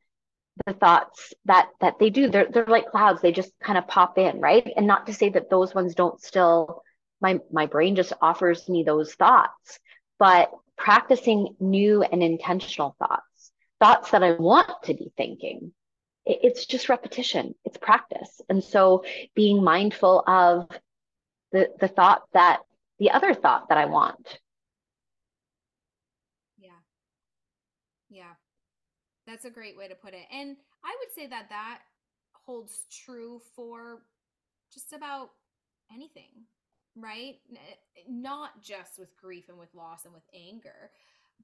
the 0.66 0.72
thoughts 0.74 1.32
that 1.44 1.68
that 1.80 1.98
they 1.98 2.10
do. 2.10 2.28
They're 2.28 2.48
they're 2.50 2.66
like 2.66 2.90
clouds. 2.90 3.22
They 3.22 3.32
just 3.32 3.52
kind 3.62 3.78
of 3.78 3.86
pop 3.86 4.18
in, 4.18 4.40
right? 4.40 4.68
And 4.76 4.86
not 4.86 5.06
to 5.06 5.14
say 5.14 5.28
that 5.30 5.50
those 5.50 5.74
ones 5.74 5.94
don't 5.94 6.20
still. 6.20 6.82
My 7.20 7.40
my 7.52 7.66
brain 7.66 7.96
just 7.96 8.12
offers 8.22 8.68
me 8.68 8.84
those 8.84 9.14
thoughts, 9.14 9.80
but 10.18 10.50
practicing 10.76 11.56
new 11.60 12.02
and 12.02 12.22
intentional 12.22 12.94
thoughts, 12.98 13.52
thoughts 13.80 14.12
that 14.12 14.22
I 14.22 14.32
want 14.32 14.70
to 14.84 14.94
be 14.94 15.12
thinking. 15.16 15.72
It, 16.24 16.40
it's 16.42 16.66
just 16.66 16.88
repetition. 16.88 17.54
It's 17.64 17.78
practice, 17.78 18.40
and 18.48 18.62
so 18.62 19.04
being 19.34 19.62
mindful 19.62 20.22
of 20.26 20.68
the 21.52 21.70
the 21.80 21.88
thought 21.88 22.22
that 22.34 22.60
the 22.98 23.10
other 23.12 23.34
thought 23.34 23.68
that 23.68 23.78
I 23.78 23.86
want 23.86 24.38
Yeah. 28.10 28.34
That's 29.28 29.44
a 29.44 29.50
great 29.50 29.76
way 29.76 29.86
to 29.88 29.94
put 29.94 30.14
it. 30.14 30.26
And 30.32 30.56
I 30.82 30.96
would 30.98 31.14
say 31.14 31.26
that 31.26 31.50
that 31.50 31.80
holds 32.32 32.86
true 33.04 33.40
for 33.54 34.02
just 34.72 34.92
about 34.94 35.30
anything, 35.92 36.46
right? 36.96 37.36
Not 38.08 38.62
just 38.62 38.98
with 38.98 39.16
grief 39.18 39.50
and 39.50 39.58
with 39.58 39.74
loss 39.74 40.06
and 40.06 40.14
with 40.14 40.24
anger, 40.34 40.90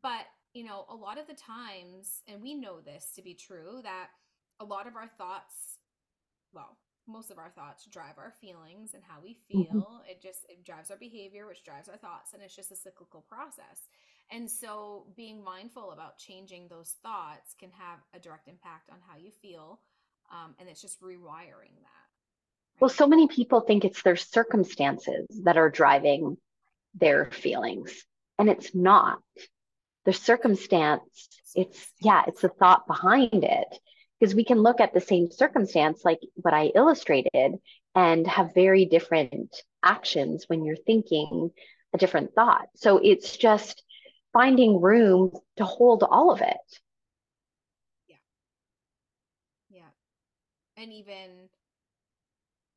but 0.03 0.25
you 0.55 0.65
know, 0.65 0.87
a 0.89 0.95
lot 0.95 1.19
of 1.19 1.27
the 1.27 1.35
times, 1.35 2.23
and 2.29 2.41
we 2.41 2.55
know 2.55 2.81
this 2.81 3.11
to 3.17 3.23
be 3.23 3.35
true, 3.35 3.81
that 3.83 4.09
a 4.61 4.65
lot 4.65 4.87
of 4.87 4.97
our 4.97 5.09
thoughts, 5.19 5.79
well, 6.53 6.79
most 7.07 7.31
of 7.31 7.39
our 7.39 7.51
thoughts 7.51 7.87
drive 7.87 8.17
our 8.17 8.33
feelings 8.41 8.95
and 8.95 9.03
how 9.07 9.21
we 9.23 9.31
mm-hmm. 9.31 9.63
feel. 9.63 9.83
Mm-hmm. 9.83 10.11
It 10.11 10.23
just 10.23 10.47
it 10.49 10.65
drives 10.65 10.91
our 10.91 10.97
behavior, 10.97 11.47
which 11.47 11.65
drives 11.65 11.89
our 11.89 11.97
thoughts, 11.99 12.33
and 12.33 12.43
it's 12.43 12.57
just 12.57 12.73
a 12.73 12.77
cyclical 12.77 13.25
process. 13.29 13.89
And 14.31 14.51
so 14.51 15.07
being 15.17 15.45
mindful 15.45 15.93
about 15.93 16.19
changing 16.19 16.69
those 16.69 16.95
thoughts 17.03 17.55
can 17.59 17.71
have 17.73 18.01
a 18.15 18.19
direct 18.19 18.49
impact 18.49 18.91
on 18.91 18.99
how 19.07 19.17
you 19.17 19.31
feel. 19.31 19.81
Um, 20.33 20.55
and 20.59 20.69
it's 20.69 20.83
just 20.83 21.01
rewiring 21.01 21.77
that. 21.83 22.81
Well, 22.81 22.91
so 22.91 23.07
many 23.07 23.29
people 23.29 23.61
think 23.61 23.85
it's 23.85 24.03
their 24.03 24.17
circumstances 24.17 25.27
that 25.45 25.57
are 25.57 25.71
driving 25.71 26.37
their 26.95 27.31
feelings, 27.31 28.05
and 28.39 28.49
it's 28.49 28.75
not. 28.75 29.19
The 30.05 30.13
circumstance, 30.13 31.29
it's, 31.55 31.87
yeah, 32.01 32.23
it's 32.27 32.41
the 32.41 32.49
thought 32.49 32.87
behind 32.89 33.45
it. 33.45 33.79
Because 34.19 34.35
we 34.35 34.45
can 34.45 34.63
look 34.63 34.81
at 34.81 34.95
the 34.95 35.01
same 35.01 35.31
circumstance, 35.31 36.05
like 36.05 36.21
what 36.35 36.55
I 36.55 36.73
illustrated, 36.75 37.59
and 37.95 38.27
have 38.27 38.55
very 38.55 38.87
different 38.87 39.55
actions 39.83 40.45
when 40.49 40.65
you're 40.65 40.77
thinking 40.77 41.51
a 41.93 41.99
different 41.99 42.35
thought. 42.35 42.67
So 42.75 42.99
it's 42.99 43.37
just, 43.37 43.84
finding 44.35 44.83
room 44.83 45.33
to 45.57 45.65
hold 45.65 46.03
all 46.03 46.31
of 46.31 46.43
it. 46.43 46.81
Yeah. 48.09 48.17
Yeah. 49.71 49.83
And 50.77 50.93
even 50.93 51.49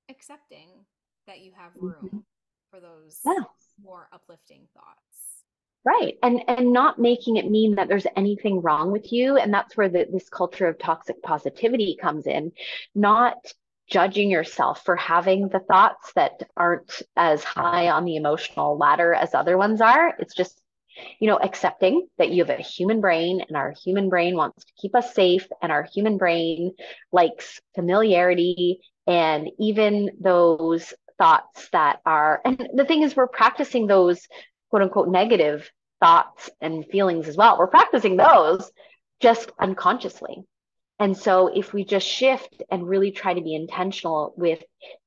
accepting 0.09 0.69
that 1.27 1.41
you 1.41 1.51
have 1.57 1.71
room 1.75 1.95
mm-hmm. 2.01 2.17
for 2.71 2.79
those 2.79 3.19
yeah. 3.25 3.43
more 3.83 4.07
uplifting 4.13 4.61
thoughts 4.73 5.43
right 5.85 6.17
and 6.23 6.41
and 6.47 6.71
not 6.71 6.99
making 6.99 7.37
it 7.37 7.49
mean 7.49 7.75
that 7.75 7.87
there's 7.87 8.07
anything 8.15 8.61
wrong 8.61 8.91
with 8.91 9.11
you 9.11 9.37
and 9.37 9.53
that's 9.53 9.75
where 9.77 9.89
the, 9.89 10.07
this 10.11 10.29
culture 10.29 10.67
of 10.67 10.77
toxic 10.79 11.21
positivity 11.21 11.97
comes 12.01 12.25
in 12.27 12.51
not 12.95 13.35
judging 13.89 14.29
yourself 14.29 14.83
for 14.83 14.95
having 14.95 15.47
the 15.49 15.59
thoughts 15.59 16.11
that 16.13 16.43
aren't 16.57 17.01
as 17.15 17.43
high 17.43 17.89
on 17.89 18.05
the 18.05 18.15
emotional 18.15 18.77
ladder 18.77 19.13
as 19.13 19.33
other 19.33 19.57
ones 19.57 19.81
are 19.81 20.13
it's 20.19 20.35
just 20.35 20.61
you 21.19 21.27
know 21.27 21.37
accepting 21.37 22.07
that 22.17 22.29
you 22.29 22.43
have 22.43 22.57
a 22.57 22.61
human 22.61 23.01
brain 23.01 23.41
and 23.47 23.57
our 23.57 23.73
human 23.83 24.09
brain 24.09 24.35
wants 24.35 24.65
to 24.65 24.73
keep 24.77 24.95
us 24.95 25.13
safe 25.13 25.47
and 25.61 25.71
our 25.71 25.87
human 25.93 26.17
brain 26.17 26.73
likes 27.11 27.59
familiarity 27.75 28.79
and 29.05 29.49
even 29.59 30.09
those 30.19 30.93
thoughts 31.17 31.69
that 31.71 31.99
are 32.05 32.41
and 32.45 32.69
the 32.73 32.85
thing 32.85 33.03
is 33.03 33.15
we're 33.15 33.27
practicing 33.27 33.87
those 33.87 34.27
quote 34.69 34.81
unquote 34.81 35.09
negative 35.09 35.69
thoughts 35.99 36.49
and 36.61 36.85
feelings 36.85 37.27
as 37.27 37.37
well. 37.37 37.57
We're 37.57 37.67
practicing 37.67 38.17
those 38.17 38.69
just 39.19 39.51
unconsciously. 39.59 40.43
And 40.99 41.15
so 41.15 41.47
if 41.47 41.73
we 41.73 41.85
just 41.85 42.07
shift 42.07 42.63
and 42.71 42.87
really 42.87 43.11
try 43.11 43.33
to 43.33 43.41
be 43.41 43.55
intentional 43.55 44.33
with 44.35 44.63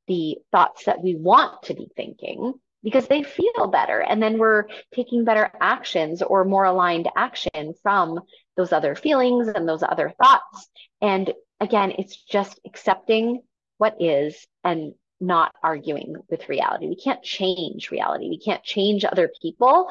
the 0.07 0.39
thoughts 0.53 0.85
that 0.85 1.03
we 1.03 1.15
want 1.17 1.65
to 1.65 1.75
be 1.75 1.89
thinking 1.97 2.55
because 2.83 3.07
they 3.09 3.23
feel 3.23 3.69
better 3.69 4.01
and 4.01 4.23
then 4.23 4.39
we're 4.39 4.65
taking 4.95 5.25
better 5.25 5.51
actions 5.61 6.23
or 6.23 6.45
more 6.45 6.65
aligned 6.65 7.09
action 7.17 7.75
from 7.83 8.21
those 8.57 8.73
other 8.73 8.95
feelings 8.95 9.49
and 9.49 9.69
those 9.69 9.83
other 9.83 10.13
thoughts 10.23 10.69
and 11.01 11.33
again 11.61 11.93
it's 11.99 12.17
just 12.17 12.59
accepting 12.65 13.43
what 13.79 13.97
is 14.01 14.47
and 14.63 14.95
not 15.21 15.55
arguing 15.63 16.17
with 16.29 16.49
reality. 16.49 16.89
We 16.89 16.97
can't 16.97 17.23
change 17.23 17.91
reality. 17.91 18.29
We 18.29 18.39
can't 18.39 18.63
change 18.63 19.05
other 19.05 19.31
people. 19.41 19.91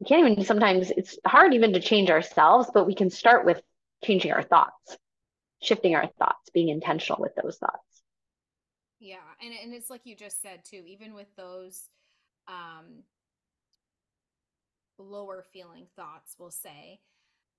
We 0.00 0.06
can't 0.06 0.28
even 0.28 0.44
sometimes 0.44 0.90
it's 0.90 1.18
hard 1.26 1.54
even 1.54 1.72
to 1.72 1.80
change 1.80 2.10
ourselves, 2.10 2.70
but 2.72 2.86
we 2.86 2.94
can 2.94 3.10
start 3.10 3.46
with 3.46 3.60
changing 4.04 4.32
our 4.32 4.42
thoughts, 4.42 4.98
shifting 5.62 5.94
our 5.94 6.08
thoughts, 6.18 6.50
being 6.52 6.68
intentional 6.68 7.20
with 7.20 7.34
those 7.42 7.56
thoughts. 7.56 7.93
Yeah. 9.04 9.16
And, 9.42 9.52
and 9.62 9.74
it's 9.74 9.90
like 9.90 10.00
you 10.06 10.16
just 10.16 10.40
said 10.40 10.64
too, 10.64 10.82
even 10.86 11.12
with 11.12 11.28
those 11.36 11.90
um 12.48 13.04
lower 14.98 15.44
feeling 15.52 15.86
thoughts, 15.96 16.36
we'll 16.38 16.50
say, 16.50 17.00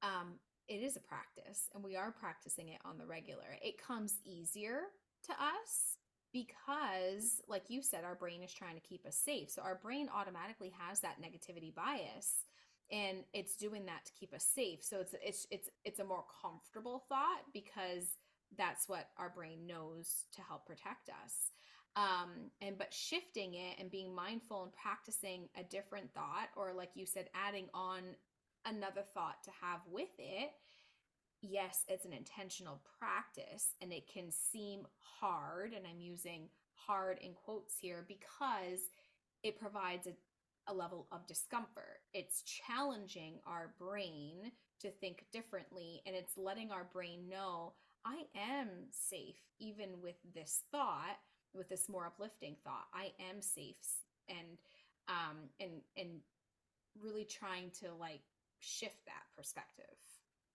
um, 0.03 0.35
it 0.67 0.77
is 0.83 0.97
a 0.97 1.01
practice 1.01 1.69
and 1.75 1.83
we 1.83 1.95
are 1.95 2.11
practicing 2.11 2.69
it 2.69 2.79
on 2.85 2.97
the 2.97 3.05
regular. 3.05 3.57
It 3.61 3.81
comes 3.81 4.15
easier 4.25 4.81
to 5.25 5.33
us 5.33 5.97
because 6.33 7.41
like 7.47 7.63
you 7.69 7.81
said 7.81 8.03
our 8.05 8.15
brain 8.15 8.43
is 8.43 8.53
trying 8.53 8.75
to 8.75 8.81
keep 8.81 9.05
us 9.05 9.17
safe 9.17 9.49
so 9.49 9.61
our 9.61 9.75
brain 9.81 10.09
automatically 10.13 10.73
has 10.77 10.99
that 11.01 11.15
negativity 11.21 11.73
bias 11.73 12.45
and 12.91 13.19
it's 13.33 13.55
doing 13.55 13.85
that 13.85 14.05
to 14.05 14.13
keep 14.19 14.33
us 14.33 14.45
safe 14.45 14.79
so 14.83 14.99
it's 14.99 15.15
it's 15.23 15.47
it's 15.51 15.69
it's 15.85 15.99
a 15.99 16.05
more 16.05 16.25
comfortable 16.41 17.05
thought 17.09 17.41
because 17.53 18.17
that's 18.57 18.87
what 18.87 19.09
our 19.17 19.29
brain 19.29 19.65
knows 19.67 20.25
to 20.33 20.41
help 20.41 20.65
protect 20.65 21.09
us 21.23 21.51
um 21.95 22.51
and 22.61 22.77
but 22.77 22.93
shifting 22.93 23.53
it 23.53 23.79
and 23.79 23.91
being 23.91 24.13
mindful 24.13 24.63
and 24.63 24.73
practicing 24.73 25.47
a 25.57 25.63
different 25.63 26.13
thought 26.13 26.49
or 26.55 26.73
like 26.73 26.91
you 26.95 27.05
said 27.05 27.29
adding 27.33 27.67
on 27.73 28.01
another 28.65 29.03
thought 29.13 29.43
to 29.43 29.51
have 29.61 29.79
with 29.91 30.09
it 30.17 30.51
yes, 31.41 31.83
it's 31.87 32.05
an 32.05 32.13
intentional 32.13 32.81
practice 32.99 33.75
and 33.81 33.91
it 33.91 34.09
can 34.11 34.31
seem 34.31 34.87
hard. 35.19 35.73
And 35.73 35.85
I'm 35.87 36.01
using 36.01 36.49
hard 36.73 37.19
in 37.21 37.33
quotes 37.33 37.77
here 37.77 38.05
because 38.07 38.81
it 39.43 39.59
provides 39.59 40.07
a, 40.07 40.13
a 40.71 40.73
level 40.73 41.07
of 41.11 41.27
discomfort. 41.27 42.01
It's 42.13 42.43
challenging 42.43 43.39
our 43.45 43.73
brain 43.79 44.51
to 44.81 44.89
think 44.89 45.25
differently 45.31 46.01
and 46.05 46.15
it's 46.15 46.37
letting 46.37 46.71
our 46.71 46.87
brain 46.91 47.29
know 47.29 47.73
I 48.05 48.25
am 48.35 48.69
safe 48.91 49.41
even 49.59 50.01
with 50.01 50.15
this 50.33 50.61
thought, 50.71 51.17
with 51.53 51.69
this 51.69 51.89
more 51.89 52.05
uplifting 52.05 52.55
thought. 52.63 52.85
I 52.93 53.11
am 53.29 53.41
safe 53.41 53.77
and 54.29 54.57
um 55.07 55.37
and 55.59 55.71
and 55.97 56.09
really 57.01 57.25
trying 57.25 57.71
to 57.81 57.93
like 57.99 58.21
shift 58.59 58.97
that 59.05 59.23
perspective. 59.35 59.85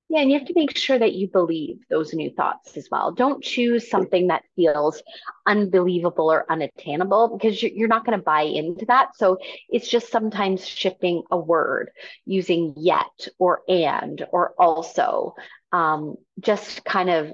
Yeah, 0.08 0.22
and 0.22 0.30
you 0.30 0.38
have 0.38 0.48
to 0.48 0.54
make 0.56 0.76
sure 0.76 0.98
that 0.98 1.12
you 1.14 1.28
believe 1.28 1.78
those 1.88 2.12
new 2.12 2.30
thoughts 2.30 2.76
as 2.76 2.88
well. 2.90 3.12
Don't 3.12 3.44
choose 3.44 3.88
something 3.88 4.26
that 4.26 4.42
feels 4.56 5.00
unbelievable 5.46 6.32
or 6.32 6.50
unattainable 6.50 7.38
because 7.38 7.62
you're 7.62 7.86
not 7.86 8.04
going 8.04 8.18
to 8.18 8.24
buy 8.24 8.42
into 8.42 8.86
that. 8.86 9.16
So 9.16 9.38
it's 9.68 9.88
just 9.88 10.10
sometimes 10.10 10.66
shifting 10.66 11.22
a 11.30 11.38
word 11.38 11.90
using 12.26 12.74
yet 12.76 13.28
or 13.38 13.60
and 13.68 14.26
or 14.32 14.54
also. 14.58 15.34
Um, 15.72 16.16
just 16.40 16.84
kind 16.84 17.10
of, 17.10 17.32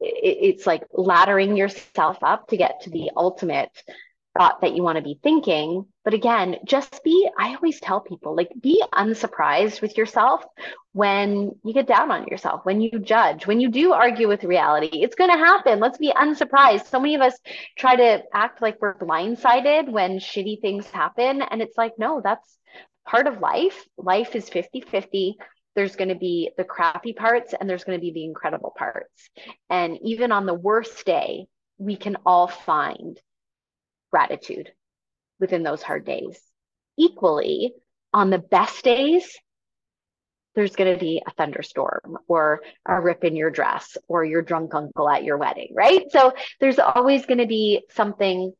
it's 0.00 0.66
like 0.66 0.82
laddering 0.92 1.56
yourself 1.56 2.18
up 2.22 2.48
to 2.48 2.56
get 2.56 2.82
to 2.82 2.90
the 2.90 3.10
ultimate 3.16 3.70
thought 4.36 4.60
that 4.60 4.74
you 4.74 4.82
want 4.82 4.96
to 4.96 5.02
be 5.02 5.18
thinking. 5.22 5.86
But 6.04 6.14
again, 6.14 6.56
just 6.64 7.02
be, 7.04 7.28
I 7.38 7.54
always 7.54 7.80
tell 7.80 8.00
people, 8.00 8.36
like, 8.36 8.50
be 8.60 8.82
unsurprised 8.92 9.80
with 9.80 9.96
yourself 9.96 10.44
when 10.92 11.52
you 11.64 11.72
get 11.72 11.86
down 11.86 12.10
on 12.10 12.26
yourself, 12.26 12.64
when 12.64 12.80
you 12.80 12.98
judge, 12.98 13.46
when 13.46 13.60
you 13.60 13.68
do 13.70 13.92
argue 13.92 14.28
with 14.28 14.44
reality. 14.44 15.02
It's 15.02 15.14
going 15.14 15.30
to 15.30 15.38
happen. 15.38 15.80
Let's 15.80 15.98
be 15.98 16.12
unsurprised. 16.14 16.86
So 16.86 17.00
many 17.00 17.14
of 17.14 17.20
us 17.20 17.38
try 17.78 17.96
to 17.96 18.22
act 18.32 18.60
like 18.60 18.78
we're 18.80 18.94
blindsided 18.94 19.88
when 19.88 20.18
shitty 20.18 20.60
things 20.60 20.88
happen. 20.90 21.42
And 21.42 21.62
it's 21.62 21.78
like, 21.78 21.92
no, 21.98 22.20
that's 22.22 22.58
part 23.06 23.26
of 23.26 23.40
life. 23.40 23.86
Life 23.96 24.34
is 24.34 24.48
50 24.48 24.80
50 24.80 25.36
there's 25.74 25.96
going 25.96 26.08
to 26.08 26.14
be 26.14 26.50
the 26.56 26.64
crappy 26.64 27.12
parts 27.12 27.54
and 27.58 27.68
there's 27.68 27.84
going 27.84 27.98
to 27.98 28.02
be 28.02 28.12
the 28.12 28.24
incredible 28.24 28.72
parts. 28.76 29.30
And 29.70 29.98
even 30.02 30.32
on 30.32 30.46
the 30.46 30.54
worst 30.54 31.04
day, 31.04 31.46
we 31.78 31.96
can 31.96 32.16
all 32.24 32.46
find 32.46 33.18
gratitude 34.10 34.70
within 35.40 35.62
those 35.62 35.82
hard 35.82 36.04
days. 36.04 36.40
Equally, 36.96 37.74
on 38.12 38.30
the 38.30 38.38
best 38.38 38.84
days, 38.84 39.36
there's 40.54 40.76
going 40.76 40.92
to 40.92 41.00
be 41.00 41.20
a 41.26 41.32
thunderstorm 41.32 42.18
or 42.28 42.60
a 42.86 43.00
rip 43.00 43.24
in 43.24 43.34
your 43.34 43.50
dress 43.50 43.96
or 44.06 44.24
your 44.24 44.42
drunk 44.42 44.72
uncle 44.72 45.08
at 45.08 45.24
your 45.24 45.36
wedding, 45.36 45.72
right? 45.74 46.04
So 46.10 46.32
there's 46.60 46.78
always 46.78 47.26
going 47.26 47.38
to 47.38 47.46
be 47.46 47.82
something 47.90 48.52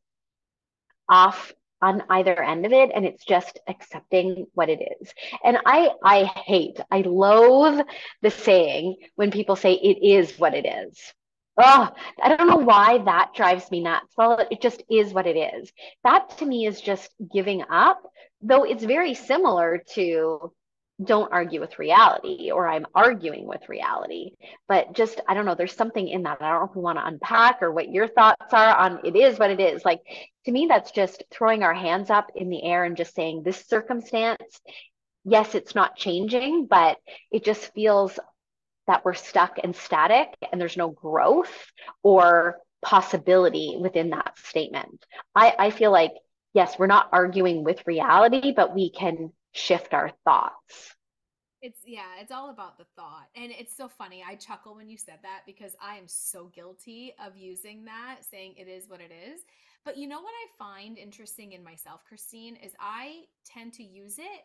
off 1.08 1.52
on 1.84 2.02
either 2.08 2.42
end 2.42 2.64
of 2.64 2.72
it 2.72 2.90
and 2.94 3.04
it's 3.04 3.24
just 3.24 3.58
accepting 3.68 4.46
what 4.54 4.70
it 4.70 4.80
is 5.00 5.12
and 5.44 5.58
i 5.66 5.90
i 6.02 6.24
hate 6.24 6.80
i 6.90 7.02
loathe 7.02 7.84
the 8.22 8.30
saying 8.30 8.96
when 9.16 9.30
people 9.30 9.54
say 9.54 9.74
it 9.74 9.98
is 10.02 10.38
what 10.38 10.54
it 10.54 10.66
is 10.66 11.12
Oh, 11.56 11.88
I 12.20 12.34
don't 12.34 12.48
know 12.48 12.56
why 12.56 12.98
that 13.04 13.32
drives 13.32 13.70
me 13.70 13.80
nuts. 13.80 14.12
Well, 14.18 14.44
it 14.50 14.60
just 14.60 14.82
is 14.90 15.12
what 15.12 15.28
it 15.28 15.36
is. 15.36 15.72
That 16.02 16.36
to 16.38 16.46
me 16.46 16.66
is 16.66 16.80
just 16.80 17.10
giving 17.32 17.62
up, 17.70 18.02
though 18.42 18.64
it's 18.64 18.82
very 18.82 19.14
similar 19.14 19.80
to 19.94 20.52
don't 21.02 21.32
argue 21.32 21.60
with 21.60 21.78
reality 21.78 22.50
or 22.52 22.68
I'm 22.68 22.86
arguing 22.94 23.46
with 23.46 23.68
reality. 23.68 24.30
But 24.68 24.92
just, 24.92 25.20
I 25.26 25.34
don't 25.34 25.44
know, 25.44 25.56
there's 25.56 25.74
something 25.74 26.06
in 26.06 26.22
that. 26.22 26.40
I 26.40 26.50
don't 26.50 26.60
know 26.60 26.68
if 26.70 26.76
we 26.76 26.82
want 26.82 26.98
to 26.98 27.06
unpack 27.06 27.62
or 27.62 27.72
what 27.72 27.90
your 27.90 28.06
thoughts 28.06 28.52
are 28.52 28.76
on 28.76 29.00
it 29.04 29.16
is 29.16 29.38
what 29.38 29.50
it 29.50 29.60
is. 29.60 29.84
Like 29.84 30.02
to 30.44 30.52
me, 30.52 30.66
that's 30.68 30.92
just 30.92 31.24
throwing 31.30 31.62
our 31.62 31.74
hands 31.74 32.10
up 32.10 32.30
in 32.36 32.48
the 32.48 32.62
air 32.62 32.84
and 32.84 32.96
just 32.96 33.14
saying 33.14 33.42
this 33.42 33.66
circumstance, 33.66 34.60
yes, 35.24 35.54
it's 35.54 35.74
not 35.74 35.96
changing, 35.96 36.66
but 36.66 36.98
it 37.32 37.44
just 37.44 37.72
feels 37.74 38.18
that 38.86 39.04
we're 39.04 39.14
stuck 39.14 39.58
and 39.62 39.74
static 39.74 40.28
and 40.52 40.60
there's 40.60 40.76
no 40.76 40.90
growth 40.90 41.72
or 42.02 42.58
possibility 42.82 43.76
within 43.80 44.10
that 44.10 44.38
statement. 44.44 45.04
I, 45.34 45.54
I 45.58 45.70
feel 45.70 45.90
like, 45.90 46.12
yes, 46.52 46.78
we're 46.78 46.86
not 46.86 47.08
arguing 47.10 47.64
with 47.64 47.86
reality, 47.86 48.52
but 48.54 48.74
we 48.74 48.90
can 48.90 49.32
shift 49.54 49.94
our 49.94 50.10
thoughts. 50.24 50.94
It's 51.62 51.80
yeah, 51.86 52.20
it's 52.20 52.32
all 52.32 52.50
about 52.50 52.76
the 52.76 52.84
thought. 52.94 53.28
And 53.34 53.50
it's 53.50 53.74
so 53.74 53.88
funny. 53.88 54.22
I 54.28 54.34
chuckle 54.34 54.74
when 54.74 54.90
you 54.90 54.98
said 54.98 55.20
that 55.22 55.42
because 55.46 55.72
I 55.80 55.96
am 55.96 56.06
so 56.06 56.50
guilty 56.54 57.14
of 57.24 57.38
using 57.38 57.86
that, 57.86 58.18
saying 58.30 58.54
it 58.58 58.68
is 58.68 58.88
what 58.88 59.00
it 59.00 59.10
is. 59.10 59.40
But 59.84 59.96
you 59.96 60.06
know 60.06 60.20
what 60.20 60.32
I 60.32 60.58
find 60.58 60.98
interesting 60.98 61.52
in 61.52 61.64
myself, 61.64 62.02
Kristine, 62.10 62.56
is 62.62 62.72
I 62.78 63.22
tend 63.46 63.72
to 63.74 63.82
use 63.82 64.18
it 64.18 64.42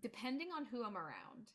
depending 0.00 0.48
on 0.56 0.66
who 0.66 0.84
I'm 0.84 0.96
around. 0.96 1.52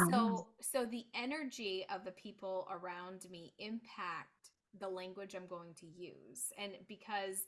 Uh-huh. 0.00 0.10
So 0.10 0.46
so 0.62 0.86
the 0.86 1.04
energy 1.14 1.84
of 1.94 2.04
the 2.04 2.12
people 2.12 2.66
around 2.70 3.26
me 3.30 3.52
impact 3.58 4.50
the 4.78 4.88
language 4.88 5.34
I'm 5.34 5.46
going 5.46 5.74
to 5.80 5.86
use. 5.86 6.52
And 6.58 6.72
because 6.88 7.44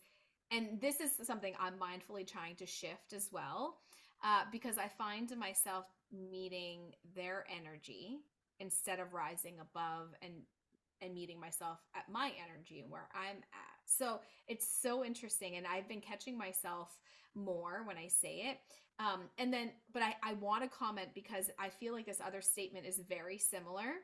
and 0.50 0.80
this 0.80 1.00
is 1.00 1.10
something 1.22 1.54
I'm 1.60 1.74
mindfully 1.74 2.26
trying 2.26 2.56
to 2.56 2.66
shift 2.66 3.12
as 3.14 3.28
well. 3.32 3.78
Uh, 4.24 4.42
because 4.50 4.78
I 4.78 4.88
find 4.88 5.30
myself 5.38 5.84
meeting 6.12 6.92
their 7.14 7.44
energy 7.56 8.18
instead 8.58 8.98
of 8.98 9.12
rising 9.12 9.60
above 9.60 10.08
and 10.22 10.32
and 11.00 11.14
meeting 11.14 11.38
myself 11.38 11.78
at 11.94 12.10
my 12.10 12.32
energy 12.44 12.80
and 12.80 12.90
where 12.90 13.08
I'm 13.14 13.36
at. 13.36 13.78
So 13.86 14.18
it's 14.48 14.66
so 14.66 15.04
interesting. 15.04 15.56
And 15.56 15.66
I've 15.66 15.88
been 15.88 16.00
catching 16.00 16.36
myself 16.36 16.88
more 17.36 17.82
when 17.84 17.96
I 17.96 18.08
say 18.08 18.50
it. 18.50 18.58
Um, 18.98 19.22
and 19.38 19.52
then, 19.52 19.70
but 19.92 20.02
I, 20.02 20.16
I 20.24 20.32
want 20.34 20.64
to 20.64 20.68
comment 20.68 21.10
because 21.14 21.50
I 21.58 21.68
feel 21.68 21.92
like 21.92 22.06
this 22.06 22.20
other 22.24 22.40
statement 22.40 22.84
is 22.84 22.98
very 22.98 23.38
similar. 23.38 23.94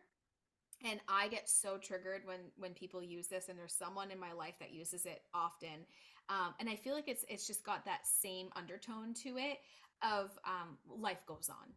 And 0.84 1.00
I 1.08 1.28
get 1.28 1.48
so 1.48 1.78
triggered 1.78 2.22
when 2.26 2.40
when 2.56 2.74
people 2.74 3.02
use 3.02 3.28
this, 3.28 3.48
and 3.48 3.58
there's 3.58 3.72
someone 3.74 4.10
in 4.10 4.20
my 4.20 4.32
life 4.32 4.56
that 4.60 4.72
uses 4.72 5.06
it 5.06 5.22
often. 5.32 5.86
Um, 6.28 6.54
and 6.58 6.68
I 6.68 6.76
feel 6.76 6.94
like 6.94 7.08
it's 7.08 7.24
it's 7.28 7.46
just 7.46 7.64
got 7.64 7.84
that 7.84 8.06
same 8.06 8.48
undertone 8.56 9.14
to 9.24 9.36
it 9.38 9.58
of 10.02 10.30
um, 10.44 10.78
life 10.88 11.24
goes 11.26 11.48
on. 11.50 11.72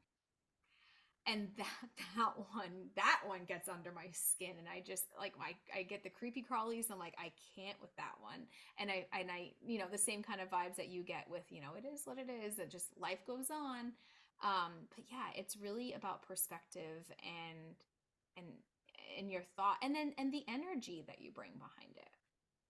And 1.25 1.49
that 1.57 1.89
that 2.15 2.33
one 2.37 2.89
that 2.95 3.21
one 3.25 3.41
gets 3.47 3.67
under 3.67 3.91
my 3.91 4.07
skin 4.11 4.53
and 4.57 4.67
i 4.67 4.81
just 4.85 5.05
like 5.19 5.33
I, 5.41 5.79
I 5.79 5.83
get 5.83 6.03
the 6.03 6.09
creepy 6.09 6.43
crawlies 6.49 6.89
i'm 6.89 6.99
like 6.99 7.15
i 7.19 7.31
can't 7.55 7.79
with 7.81 7.95
that 7.97 8.15
one. 8.21 8.47
And 8.79 8.89
i 8.89 9.05
and 9.17 9.29
i 9.29 9.51
you 9.65 9.79
know 9.79 9.87
the 9.91 9.97
same 9.97 10.23
kind 10.23 10.39
of 10.41 10.49
vibes 10.49 10.77
that 10.77 10.87
you 10.87 11.03
get 11.03 11.25
with 11.29 11.43
you 11.49 11.61
know 11.61 11.73
it 11.77 11.85
is 11.85 12.01
what 12.05 12.17
it 12.17 12.29
is 12.29 12.59
it 12.59 12.71
just 12.71 12.87
life 12.99 13.25
goes 13.27 13.49
on. 13.51 13.91
Um 14.43 14.87
but 14.95 15.03
yeah 15.11 15.27
it's 15.35 15.57
really 15.57 15.93
about 15.93 16.23
perspective 16.23 17.03
and 17.23 17.75
and 18.37 18.45
and 19.17 19.31
your 19.31 19.43
thought 19.55 19.77
and 19.81 19.93
then 19.95 20.13
and 20.17 20.31
the 20.33 20.45
energy 20.47 21.03
that 21.07 21.21
you 21.21 21.31
bring 21.31 21.51
behind 21.53 21.97
it 21.97 22.09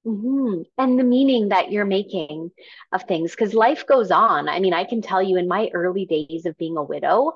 Mm-hmm. 0.05 0.61
And 0.77 0.99
the 0.99 1.03
meaning 1.03 1.49
that 1.49 1.71
you're 1.71 1.85
making 1.85 2.51
of 2.91 3.03
things, 3.03 3.31
because 3.31 3.53
life 3.53 3.85
goes 3.85 4.09
on. 4.09 4.47
I 4.47 4.59
mean, 4.59 4.73
I 4.73 4.85
can 4.85 5.01
tell 5.01 5.21
you 5.21 5.37
in 5.37 5.47
my 5.47 5.69
early 5.73 6.05
days 6.05 6.45
of 6.45 6.57
being 6.57 6.77
a 6.77 6.83
widow, 6.83 7.33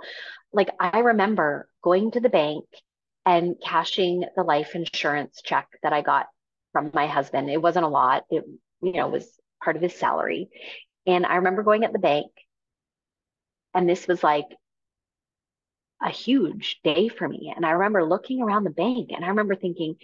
like 0.54 0.70
I 0.80 1.00
remember 1.00 1.68
going 1.82 2.12
to 2.12 2.22
the 2.22 2.30
bank 2.30 2.66
and 3.26 3.56
cashing 3.62 4.26
the 4.36 4.44
life 4.44 4.74
insurance 4.76 5.42
check 5.44 5.68
that 5.84 5.94
I 5.94 6.02
got 6.02 6.28
from 6.72 6.92
my 6.94 7.08
husband. 7.08 7.50
It 7.50 7.62
wasn't 7.62 7.86
a 7.86 7.90
lot, 7.90 8.24
it, 8.30 8.46
you 8.82 8.94
know, 8.94 9.10
was 9.10 9.30
part 9.64 9.76
of 9.76 9.82
his 9.82 9.96
salary. 9.96 10.50
And 11.06 11.26
I 11.26 11.36
remember 11.36 11.64
going 11.64 11.84
at 11.84 11.94
the 11.94 12.00
bank, 12.00 12.32
and 13.74 13.88
this 13.88 14.08
was 14.08 14.24
like 14.24 14.46
a 16.04 16.10
huge 16.10 16.80
day 16.84 17.08
for 17.08 17.28
me. 17.28 17.54
And 17.56 17.66
I 17.66 17.72
remember 17.72 18.04
looking 18.04 18.42
around 18.42 18.64
the 18.64 18.70
bank 18.70 19.12
and 19.14 19.24
I 19.24 19.30
remember 19.30 19.56
thinking, 19.56 19.96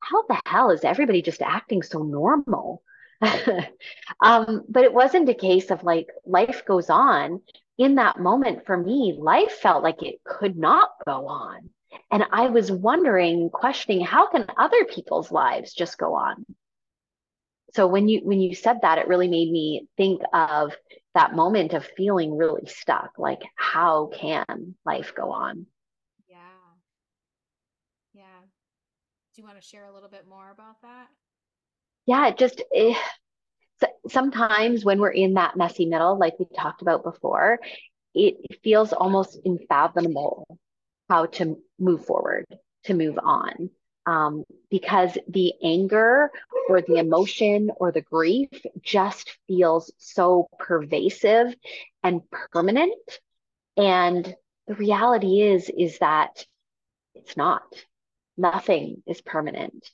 how 0.00 0.22
the 0.26 0.40
hell 0.46 0.70
is 0.70 0.84
everybody 0.84 1.22
just 1.22 1.42
acting 1.42 1.82
so 1.82 2.02
normal? 2.02 2.82
um, 4.20 4.64
but 4.68 4.84
it 4.84 4.92
wasn't 4.92 5.28
a 5.28 5.34
case 5.34 5.70
of 5.70 5.84
like 5.84 6.08
life 6.26 6.64
goes 6.66 6.90
on. 6.90 7.40
In 7.78 7.96
that 7.96 8.20
moment 8.20 8.66
for 8.66 8.76
me, 8.76 9.16
life 9.18 9.52
felt 9.52 9.82
like 9.82 10.02
it 10.02 10.22
could 10.24 10.56
not 10.56 10.90
go 11.06 11.26
on. 11.26 11.70
And 12.10 12.24
I 12.30 12.48
was 12.48 12.70
wondering, 12.70 13.50
questioning, 13.50 14.04
how 14.04 14.28
can 14.28 14.46
other 14.56 14.84
people's 14.84 15.30
lives 15.30 15.72
just 15.72 15.98
go 15.98 16.14
on? 16.14 16.44
So 17.74 17.86
when 17.86 18.08
you 18.08 18.20
when 18.22 18.40
you 18.40 18.54
said 18.54 18.80
that, 18.82 18.98
it 18.98 19.08
really 19.08 19.28
made 19.28 19.50
me 19.50 19.88
think 19.96 20.20
of 20.32 20.72
that 21.14 21.34
moment 21.34 21.72
of 21.74 21.84
feeling 21.96 22.36
really 22.36 22.66
stuck. 22.66 23.18
Like, 23.18 23.42
how 23.54 24.10
can 24.12 24.74
life 24.84 25.12
go 25.14 25.30
on? 25.30 25.66
Yeah. 26.28 26.36
Yeah. 28.14 28.40
Do 29.34 29.42
you 29.42 29.46
want 29.46 29.60
to 29.60 29.66
share 29.66 29.86
a 29.86 29.92
little 29.92 30.08
bit 30.08 30.26
more 30.28 30.50
about 30.50 30.80
that? 30.82 31.08
Yeah, 32.06 32.28
it 32.28 32.38
just 32.38 32.62
eh, 32.74 32.94
sometimes 34.08 34.84
when 34.84 34.98
we're 34.98 35.10
in 35.10 35.34
that 35.34 35.56
messy 35.56 35.86
middle, 35.86 36.18
like 36.18 36.38
we 36.38 36.46
talked 36.56 36.82
about 36.82 37.04
before, 37.04 37.58
it 38.14 38.36
feels 38.62 38.92
almost 38.92 39.38
unfathomable 39.44 40.46
how 41.08 41.26
to 41.26 41.58
move 41.78 42.04
forward, 42.04 42.46
to 42.84 42.94
move 42.94 43.18
on. 43.22 43.70
Um, 44.04 44.44
because 44.68 45.16
the 45.28 45.52
anger 45.62 46.30
or 46.68 46.82
the 46.82 46.96
emotion 46.96 47.70
or 47.76 47.92
the 47.92 48.00
grief 48.00 48.48
just 48.82 49.36
feels 49.46 49.92
so 49.98 50.48
pervasive 50.58 51.54
and 52.02 52.22
permanent. 52.52 52.98
And 53.76 54.34
the 54.66 54.74
reality 54.74 55.40
is, 55.40 55.70
is 55.70 55.98
that 55.98 56.44
it's 57.14 57.36
not 57.36 57.62
nothing 58.36 59.02
is 59.06 59.20
permanent. 59.20 59.88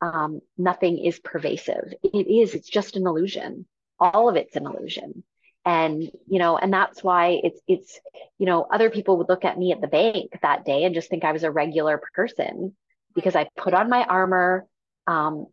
Um, 0.00 0.40
nothing 0.58 0.98
is 0.98 1.18
pervasive. 1.20 1.94
It 2.02 2.26
is, 2.26 2.54
it's 2.54 2.68
just 2.68 2.96
an 2.96 3.06
illusion. 3.06 3.66
All 4.00 4.28
of 4.28 4.36
it's 4.36 4.56
an 4.56 4.66
illusion. 4.66 5.22
And, 5.64 6.10
you 6.26 6.40
know, 6.40 6.56
and 6.58 6.72
that's 6.72 7.04
why 7.04 7.40
it's, 7.44 7.60
it's, 7.68 8.00
you 8.38 8.46
know, 8.46 8.62
other 8.62 8.90
people 8.90 9.18
would 9.18 9.28
look 9.28 9.44
at 9.44 9.58
me 9.58 9.70
at 9.70 9.80
the 9.80 9.86
bank 9.86 10.32
that 10.42 10.64
day 10.64 10.84
and 10.84 10.94
just 10.94 11.08
think 11.08 11.24
I 11.24 11.30
was 11.30 11.44
a 11.44 11.52
regular 11.52 12.02
person 12.14 12.74
because 13.14 13.36
I 13.36 13.48
put 13.56 13.74
on 13.74 13.90
my 13.90 14.04
armor, 14.04 14.66
um, 15.06 15.46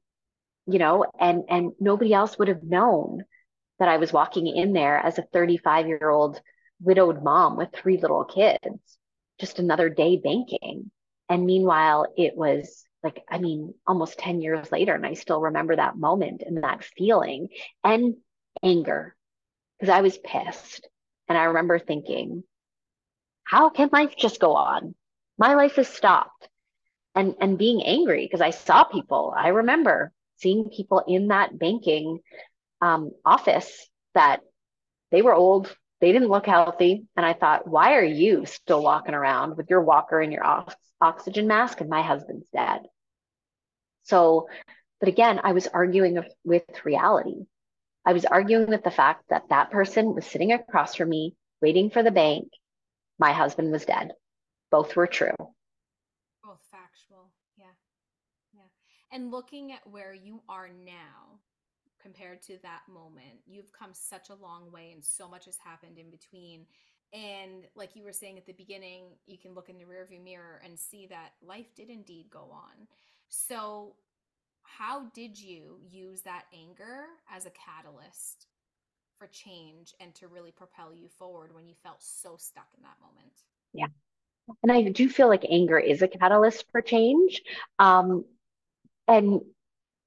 you 0.67 0.79
know, 0.79 1.05
and, 1.19 1.43
and 1.49 1.71
nobody 1.79 2.13
else 2.13 2.37
would 2.37 2.47
have 2.47 2.63
known 2.63 3.23
that 3.79 3.89
I 3.89 3.97
was 3.97 4.13
walking 4.13 4.47
in 4.47 4.73
there 4.73 4.97
as 4.97 5.17
a 5.17 5.23
35 5.33 5.87
year 5.87 6.09
old 6.09 6.41
widowed 6.81 7.23
mom 7.23 7.57
with 7.57 7.69
three 7.73 7.97
little 7.97 8.25
kids, 8.25 8.97
just 9.39 9.59
another 9.59 9.89
day 9.89 10.17
banking. 10.17 10.91
And 11.29 11.45
meanwhile, 11.45 12.07
it 12.17 12.35
was 12.35 12.83
like, 13.03 13.23
I 13.29 13.37
mean, 13.37 13.73
almost 13.87 14.19
10 14.19 14.41
years 14.41 14.71
later, 14.71 14.93
and 14.93 15.05
I 15.05 15.13
still 15.13 15.41
remember 15.41 15.75
that 15.75 15.97
moment 15.97 16.43
and 16.45 16.63
that 16.63 16.83
feeling 16.83 17.49
and 17.83 18.15
anger 18.63 19.15
because 19.79 19.93
I 19.93 20.01
was 20.01 20.17
pissed. 20.17 20.87
And 21.27 21.37
I 21.37 21.45
remember 21.45 21.79
thinking, 21.79 22.43
how 23.43 23.69
can 23.69 23.89
life 23.93 24.15
just 24.17 24.39
go 24.39 24.55
on? 24.55 24.95
My 25.37 25.53
life 25.53 25.75
has 25.75 25.87
stopped. 25.87 26.48
And, 27.19 27.35
and 27.41 27.57
being 27.57 27.83
angry 27.83 28.25
because 28.25 28.41
I 28.41 28.51
saw 28.51 28.85
people. 28.85 29.33
I 29.35 29.49
remember 29.49 30.13
seeing 30.37 30.69
people 30.69 31.03
in 31.05 31.27
that 31.27 31.59
banking 31.59 32.19
um, 32.81 33.11
office 33.25 33.89
that 34.13 34.39
they 35.11 35.21
were 35.21 35.33
old, 35.33 35.75
they 35.99 36.13
didn't 36.13 36.29
look 36.29 36.45
healthy. 36.45 37.05
And 37.17 37.25
I 37.25 37.33
thought, 37.33 37.67
why 37.67 37.95
are 37.95 38.03
you 38.23 38.45
still 38.45 38.81
walking 38.81 39.15
around 39.15 39.57
with 39.57 39.69
your 39.69 39.81
walker 39.81 40.21
and 40.21 40.31
your 40.31 40.45
ox- 40.45 40.75
oxygen 41.01 41.47
mask? 41.47 41.81
And 41.81 41.89
my 41.89 42.01
husband's 42.01 42.47
dead. 42.53 42.81
So, 44.03 44.47
but 45.01 45.09
again, 45.09 45.41
I 45.43 45.51
was 45.51 45.67
arguing 45.67 46.23
with 46.45 46.85
reality. 46.85 47.47
I 48.05 48.13
was 48.13 48.25
arguing 48.25 48.69
with 48.69 48.83
the 48.83 48.91
fact 48.91 49.25
that 49.29 49.49
that 49.49 49.71
person 49.71 50.15
was 50.15 50.25
sitting 50.25 50.53
across 50.53 50.95
from 50.95 51.09
me, 51.09 51.35
waiting 51.61 51.89
for 51.89 52.01
the 52.01 52.11
bank. 52.11 52.47
My 53.19 53.33
husband 53.33 53.71
was 53.71 53.85
dead. 53.85 54.13
Both 54.71 54.95
were 54.95 55.07
true. 55.07 55.35
Both 56.43 56.63
factual. 56.71 57.31
Yeah. 57.57 57.75
Yeah. 58.53 58.69
And 59.11 59.31
looking 59.31 59.71
at 59.71 59.87
where 59.89 60.13
you 60.13 60.41
are 60.47 60.69
now, 60.69 61.39
compared 62.01 62.41
to 62.43 62.57
that 62.63 62.81
moment. 62.91 63.39
You've 63.45 63.71
come 63.71 63.91
such 63.93 64.29
a 64.29 64.35
long 64.35 64.71
way 64.71 64.91
and 64.93 65.03
so 65.03 65.27
much 65.27 65.45
has 65.45 65.57
happened 65.57 65.97
in 65.97 66.09
between. 66.09 66.65
And 67.11 67.65
like 67.75 67.95
you 67.95 68.03
were 68.03 68.13
saying 68.13 68.37
at 68.37 68.45
the 68.45 68.53
beginning, 68.53 69.03
you 69.25 69.37
can 69.37 69.53
look 69.53 69.69
in 69.69 69.77
the 69.77 69.83
rearview 69.83 70.23
mirror 70.23 70.61
and 70.63 70.79
see 70.79 71.07
that 71.07 71.31
life 71.45 71.73
did 71.75 71.89
indeed 71.89 72.27
go 72.31 72.49
on. 72.51 72.87
So, 73.29 73.95
how 74.63 75.07
did 75.15 75.39
you 75.39 75.79
use 75.89 76.21
that 76.21 76.43
anger 76.53 77.05
as 77.33 77.47
a 77.47 77.51
catalyst 77.51 78.45
for 79.17 79.27
change 79.27 79.95
and 79.99 80.13
to 80.15 80.27
really 80.27 80.51
propel 80.51 80.93
you 80.93 81.07
forward 81.07 81.53
when 81.55 81.67
you 81.67 81.73
felt 81.81 82.03
so 82.03 82.35
stuck 82.37 82.67
in 82.77 82.83
that 82.83 82.97
moment? 83.01 83.33
Yeah. 83.73 83.87
And 84.61 84.71
I 84.71 84.83
do 84.83 85.09
feel 85.09 85.27
like 85.27 85.43
anger 85.49 85.79
is 85.79 86.03
a 86.03 86.07
catalyst 86.07 86.65
for 86.71 86.81
change. 86.81 87.41
Um, 87.79 88.25
and 89.09 89.41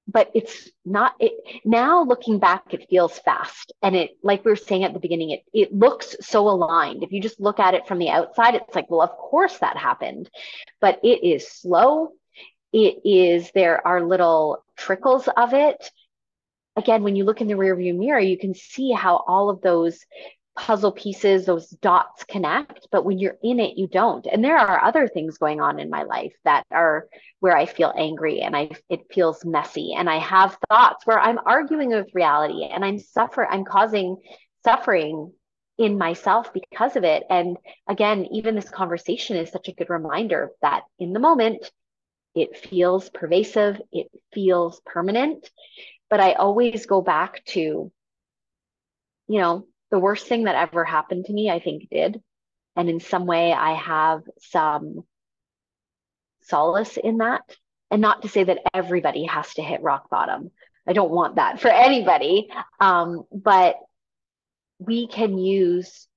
but 0.09 0.31
it's 0.35 0.69
not 0.85 1.15
it 1.21 1.33
now 1.65 2.03
looking 2.05 2.39
back 2.39 2.75
it 2.75 2.89
feels 2.91 3.19
fast. 3.21 3.73
And 3.83 3.95
it 3.95 4.11
like 4.23 4.45
we 4.45 4.51
were 4.51 4.57
saying 4.57 4.85
at 4.85 4.93
the 4.93 4.99
beginning 4.99 5.31
it 5.31 5.45
it 5.53 5.73
looks 5.73 6.17
so 6.21 6.49
aligned. 6.49 7.03
If 7.03 7.13
you 7.13 7.21
just 7.21 7.41
look 7.41 7.61
at 7.61 7.75
it 7.75 7.87
from 7.87 7.99
the 7.99 8.11
outside 8.11 8.55
it's 8.55 8.75
like 8.75 8.91
well 8.91 9.03
of 9.03 9.11
course 9.11 9.59
that 9.59 9.77
happened. 9.77 10.29
But 10.81 11.01
it 11.03 11.25
is 11.25 11.51
slow. 11.51 12.11
It 12.73 13.01
is 13.05 13.51
there 13.55 13.87
are 13.87 14.03
little 14.03 14.65
trickles 14.77 15.29
of 15.37 15.55
it. 15.55 15.91
Again 16.77 17.03
when 17.03 17.17
you 17.17 17.25
look 17.25 17.41
in 17.41 17.49
the 17.49 17.55
rearview 17.55 17.97
mirror 17.97 18.21
you 18.21 18.39
can 18.39 18.55
see 18.55 18.93
how 18.93 19.25
all 19.27 19.51
of 19.51 19.61
those 19.61 19.99
puzzle 20.55 20.93
pieces, 20.93 21.47
those 21.47 21.69
dots 21.69 22.25
connect, 22.25 22.89
but 22.91 23.05
when 23.05 23.19
you're 23.19 23.39
in 23.43 23.59
it, 23.59 23.79
you 23.79 23.87
don't. 23.87 24.27
And 24.27 24.45
there 24.45 24.59
are 24.59 24.85
other 24.85 25.09
things 25.09 25.39
going 25.39 25.61
on 25.61 25.79
in 25.79 25.89
my 25.89 26.03
life 26.03 26.35
that 26.45 26.65
are 26.71 27.09
where 27.41 27.57
I 27.57 27.67
feel 27.67 27.93
angry 27.97 28.41
and 28.41 28.57
I 28.57 28.71
it 28.89 29.01
feels 29.13 29.45
messy 29.45 29.95
and 29.97 30.09
I 30.09 30.19
have 30.19 30.59
thoughts 30.69 31.07
where 31.07 31.19
I'm 31.19 31.39
arguing 31.45 31.91
with 31.91 32.15
reality 32.15 32.65
and 32.65 32.85
I'm 32.85 32.99
suffering, 32.99 33.49
I'm 33.51 33.65
causing 33.65 34.17
suffering 34.65 35.33
in 35.79 35.99
myself 35.99 36.53
because 36.53 36.97
of 36.97 37.05
it. 37.05 37.25
And 37.31 37.57
again, 37.89 38.27
even 38.33 38.55
this 38.55 38.69
conversation 38.71 39.37
is 39.37 39.51
such 39.51 39.69
a 39.69 39.73
good 39.73 39.91
reminder 39.91 40.51
that 40.61 40.83
in 40.99 41.13
the 41.13 41.21
moment, 41.21 41.71
it 42.35 42.57
feels 42.57 43.11
pervasive, 43.11 43.81
it 43.91 44.09
feels 44.33 44.81
permanent. 44.87 45.51
But 46.09 46.21
I 46.21 46.35
always 46.35 46.87
go 46.87 47.01
back 47.01 47.45
to, 47.47 47.91
you 49.29 49.41
know, 49.41 49.67
the 49.93 50.01
worst 50.01 50.27
thing 50.27 50.45
that 50.45 50.57
ever 50.57 50.85
happened 50.85 51.27
to 51.27 51.33
me, 51.33 51.49
I 51.51 51.61
think 51.61 51.89
did. 51.91 52.21
And 52.75 52.91
in 52.91 52.99
some 52.99 53.27
way, 53.27 53.53
I 53.53 53.75
have 53.75 54.23
some 54.41 55.05
solace 56.43 56.97
in 56.97 57.19
that. 57.19 57.43
and 57.93 58.01
not 58.01 58.23
to 58.23 58.29
say 58.29 58.43
that 58.43 58.59
everybody 58.73 59.27
has 59.27 59.53
to 59.55 59.63
hit 59.63 59.83
rock 59.83 60.09
bottom. 60.09 60.51
I 60.89 60.95
don't 60.95 61.11
want 61.11 61.37
that 61.37 61.61
for 61.61 61.69
anybody. 61.69 62.49
Um, 62.81 63.25
but 63.31 63.77
we 64.79 65.07
can 65.07 65.37
use 65.39 66.09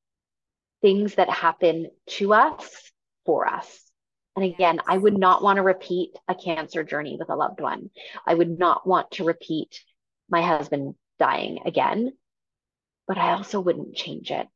things 0.82 1.16
that 1.16 1.30
happen 1.30 1.88
to 2.08 2.34
us 2.34 2.92
for 3.26 3.46
us. 3.46 3.82
And 4.38 4.46
again, 4.46 4.80
I 4.88 4.98
would 4.98 5.18
not 5.18 5.44
want 5.44 5.58
to 5.58 5.64
repeat 5.64 6.12
a 6.30 6.36
cancer 6.36 6.84
journey 6.84 7.18
with 7.20 7.30
a 7.30 7.36
loved 7.36 7.60
one. 7.60 7.90
I 8.26 8.34
would 8.34 8.58
not 8.58 8.88
want 8.88 9.12
to 9.12 9.26
repeat 9.26 9.84
my 10.30 10.42
husband 10.42 10.96
dying 11.20 11.60
again, 11.66 12.14
but 13.08 13.18
I 13.18 13.34
also 13.34 13.60
wouldn't 13.60 13.96
change 13.96 14.32
it. 14.32 14.48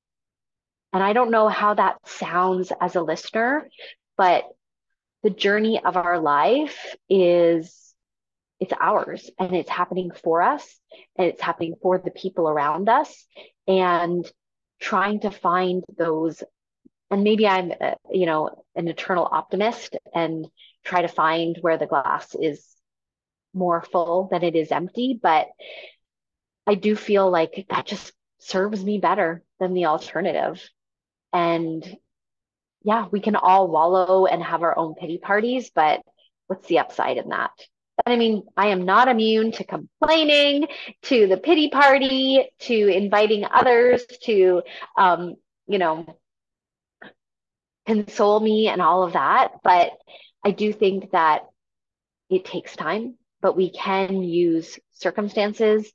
And 0.92 1.04
I 1.04 1.14
don't 1.14 1.32
know 1.32 1.48
how 1.50 1.76
that 1.76 1.98
sounds 2.08 2.72
as 2.82 2.96
a 2.96 3.02
listener, 3.02 3.70
but 4.18 4.46
the 5.24 5.30
journey 5.30 5.82
of 5.84 5.98
our 5.98 6.20
life 6.20 6.96
is 7.10 7.94
it's 8.60 8.74
ours 8.80 9.30
and 9.40 9.56
it's 9.56 9.70
happening 9.70 10.12
for 10.12 10.42
us 10.42 10.80
and 11.18 11.28
it's 11.28 11.42
happening 11.42 11.76
for 11.82 11.98
the 11.98 12.12
people 12.12 12.48
around 12.48 12.90
us 12.90 13.26
and 13.68 14.30
trying 14.80 15.20
to 15.22 15.32
find 15.32 15.84
those 15.98 16.44
and 17.12 17.24
maybe 17.24 17.48
i'm 17.48 17.72
uh, 17.80 17.96
you 18.12 18.26
know 18.26 18.64
an 18.76 18.88
eternal 18.88 19.28
optimist 19.30 19.96
and 20.14 20.48
try 20.84 21.02
to 21.02 21.08
find 21.08 21.58
where 21.62 21.78
the 21.78 21.88
glass 21.88 22.36
is 22.36 22.66
more 23.54 23.82
full 23.82 24.28
than 24.32 24.44
it 24.44 24.56
is 24.56 24.72
empty 24.72 25.18
but 25.22 25.48
i 26.68 26.76
do 26.76 26.96
feel 26.96 27.30
like 27.30 27.66
that 27.70 27.86
just 27.86 28.14
serves 28.40 28.84
me 28.84 28.98
better 28.98 29.44
than 29.60 29.74
the 29.74 29.86
alternative 29.86 30.62
and 31.34 31.98
yeah 32.84 33.06
we 33.12 33.20
can 33.20 33.36
all 33.36 33.68
wallow 33.68 34.26
and 34.26 34.42
have 34.42 34.64
our 34.64 34.78
own 34.78 34.96
pity 34.96 35.18
parties 35.18 35.72
but 35.74 36.02
what's 36.48 36.68
the 36.68 36.80
upside 36.80 37.18
in 37.18 37.30
that 37.30 37.52
I 38.06 38.16
mean, 38.16 38.44
I 38.56 38.68
am 38.68 38.86
not 38.86 39.08
immune 39.08 39.52
to 39.54 39.64
complaining, 39.64 40.68
to 41.04 41.28
the 41.28 41.38
pity 41.38 41.70
party, 41.70 42.50
to 42.62 42.88
inviting 42.88 43.46
others 43.46 44.06
to, 44.24 44.62
um, 44.98 45.36
you 45.68 45.78
know, 45.78 46.18
console 47.86 48.40
me 48.40 48.68
and 48.68 48.82
all 48.82 49.04
of 49.04 49.14
that. 49.14 49.54
But 49.64 49.92
I 50.44 50.52
do 50.52 50.72
think 50.72 51.12
that 51.12 51.42
it 52.30 52.46
takes 52.46 52.76
time, 52.76 53.16
but 53.42 53.58
we 53.58 53.72
can 53.72 54.24
use 54.24 54.80
circumstances 54.94 55.92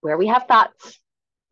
where 0.00 0.18
we 0.18 0.26
have 0.26 0.46
thoughts, 0.46 0.98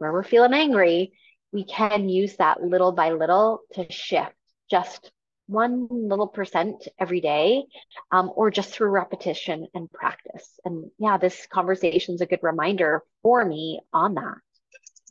where 0.00 0.12
we're 0.12 0.22
feeling 0.22 0.54
angry. 0.54 1.12
We 1.52 1.64
can 1.64 2.08
use 2.08 2.36
that 2.36 2.62
little 2.62 2.92
by 2.92 3.10
little 3.10 3.60
to 3.74 3.90
shift 3.90 4.34
just 4.70 5.12
one 5.46 5.88
little 5.90 6.28
percent 6.28 6.86
every 6.98 7.20
day 7.20 7.64
um, 8.12 8.30
or 8.36 8.50
just 8.50 8.70
through 8.70 8.90
repetition 8.90 9.66
and 9.74 9.90
practice. 9.90 10.48
And 10.64 10.90
yeah, 10.98 11.18
this 11.18 11.46
conversation 11.46 12.14
is 12.14 12.20
a 12.20 12.26
good 12.26 12.38
reminder 12.42 13.02
for 13.22 13.44
me 13.44 13.80
on 13.92 14.14
that. 14.14 14.36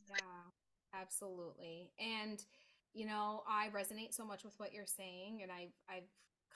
Yeah, 0.07 0.99
absolutely. 0.99 1.91
And, 1.99 2.41
you 2.93 3.05
know, 3.05 3.43
I 3.49 3.67
resonate 3.75 4.13
so 4.13 4.25
much 4.25 4.45
with 4.45 4.53
what 4.57 4.73
you're 4.73 4.85
saying. 4.85 5.41
And 5.43 5.51
I, 5.51 5.67
I've 5.89 6.07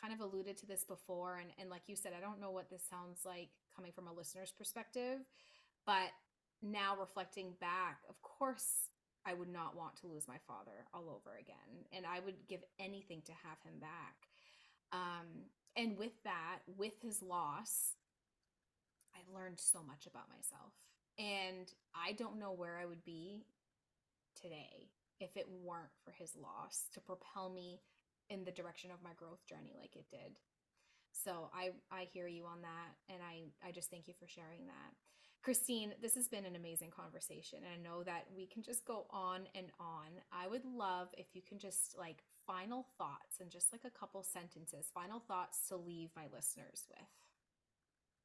kind 0.02 0.14
of 0.14 0.22
alluded 0.22 0.58
to 0.58 0.66
this 0.66 0.86
before. 0.86 1.40
And, 1.40 1.50
and 1.60 1.70
like 1.70 1.84
you 1.88 1.98
said, 1.98 2.14
I 2.18 2.22
don't 2.22 2.40
know 2.40 2.52
what 2.52 2.70
this 2.70 2.84
sounds 2.90 3.24
like 3.26 3.50
coming 3.76 3.92
from 3.92 4.08
a 4.08 4.14
listener's 4.14 4.54
perspective, 4.58 5.20
but 5.86 6.08
now 6.64 6.95
reflecting 6.99 7.53
back, 7.59 7.99
of 8.09 8.22
course, 8.22 8.89
I 9.26 9.34
would 9.34 9.51
not 9.51 9.76
want 9.76 9.95
to 9.97 10.07
lose 10.07 10.28
my 10.28 10.38
father 10.47 10.86
all 10.93 11.09
over 11.09 11.38
again. 11.39 11.86
And 11.91 12.05
I 12.05 12.20
would 12.20 12.47
give 12.47 12.61
anything 12.80 13.22
to 13.26 13.32
have 13.32 13.59
him 13.64 13.80
back. 13.80 14.28
Um, 14.91 15.47
and 15.76 15.97
with 15.97 16.11
that, 16.24 16.59
with 16.78 16.93
his 17.01 17.22
loss, 17.22 17.95
I've 19.16 19.34
learned 19.34 19.59
so 19.59 19.80
much 19.86 20.05
about 20.05 20.30
myself. 20.30 20.74
And 21.18 21.72
I 21.95 22.14
don't 22.14 22.39
know 22.39 22.51
where 22.51 22.78
I 22.78 22.86
would 22.86 23.03
be 23.05 23.45
today 24.39 24.89
if 25.20 25.38
it 25.38 25.47
weren't 25.64 25.93
for 26.03 26.11
his 26.11 26.36
loss 26.36 26.86
to 26.93 26.99
propel 26.99 27.49
me 27.49 27.80
in 28.30 28.43
the 28.43 28.51
direction 28.51 28.91
of 28.91 29.03
my 29.03 29.11
growth 29.16 29.45
journey 29.47 29.74
like 29.80 29.95
it 29.95 30.05
did. 30.09 30.38
So 31.11 31.49
I 31.53 31.72
I 31.91 32.07
hear 32.11 32.28
you 32.28 32.45
on 32.45 32.61
that 32.61 33.14
and 33.14 33.22
I 33.22 33.68
I 33.68 33.72
just 33.72 33.89
thank 33.89 34.07
you 34.07 34.14
for 34.20 34.28
sharing 34.28 34.66
that. 34.66 34.91
Kristine, 35.44 35.91
this 36.02 36.16
has 36.16 36.30
been 36.30 36.46
an 36.46 36.56
amazing 36.56 36.89
conversation. 36.89 37.60
And 37.60 37.68
I 37.68 37.89
know 37.89 38.02
that 38.04 38.26
we 38.36 38.46
can 38.46 38.64
just 38.64 38.86
go 38.86 39.06
on 39.10 39.41
and 39.56 39.68
on. 39.80 40.08
I 40.32 40.48
would 40.48 40.64
love 40.64 41.10
if 41.18 41.26
you 41.34 41.41
can 41.41 41.60
just 41.60 41.98
like 41.98 42.24
final 42.48 42.86
thoughts 42.98 43.41
and 43.41 43.52
just 43.52 43.74
like 43.74 43.84
a 43.86 44.00
couple 44.00 44.24
sentences, 44.24 44.89
final 44.94 45.20
thoughts 45.20 45.68
to 45.68 45.76
leave 45.76 46.10
my 46.16 46.24
listeners 46.34 46.86
with. 46.89 47.06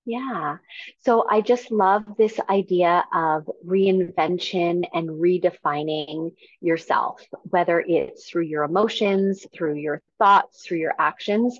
Yeah. 0.04 0.56
So 1.00 1.26
I 1.28 1.40
just 1.40 1.70
love 1.70 2.04
this 2.16 2.38
idea 2.48 3.04
of 3.12 3.50
reinvention 3.66 4.84
and 4.94 5.08
redefining 5.08 6.32
yourself, 6.60 7.20
whether 7.42 7.80
it's 7.80 8.30
through 8.30 8.44
your 8.44 8.62
emotions, 8.62 9.44
through 9.52 9.74
your 9.74 10.00
thoughts, 10.18 10.62
through 10.62 10.78
your 10.78 10.94
actions. 10.98 11.58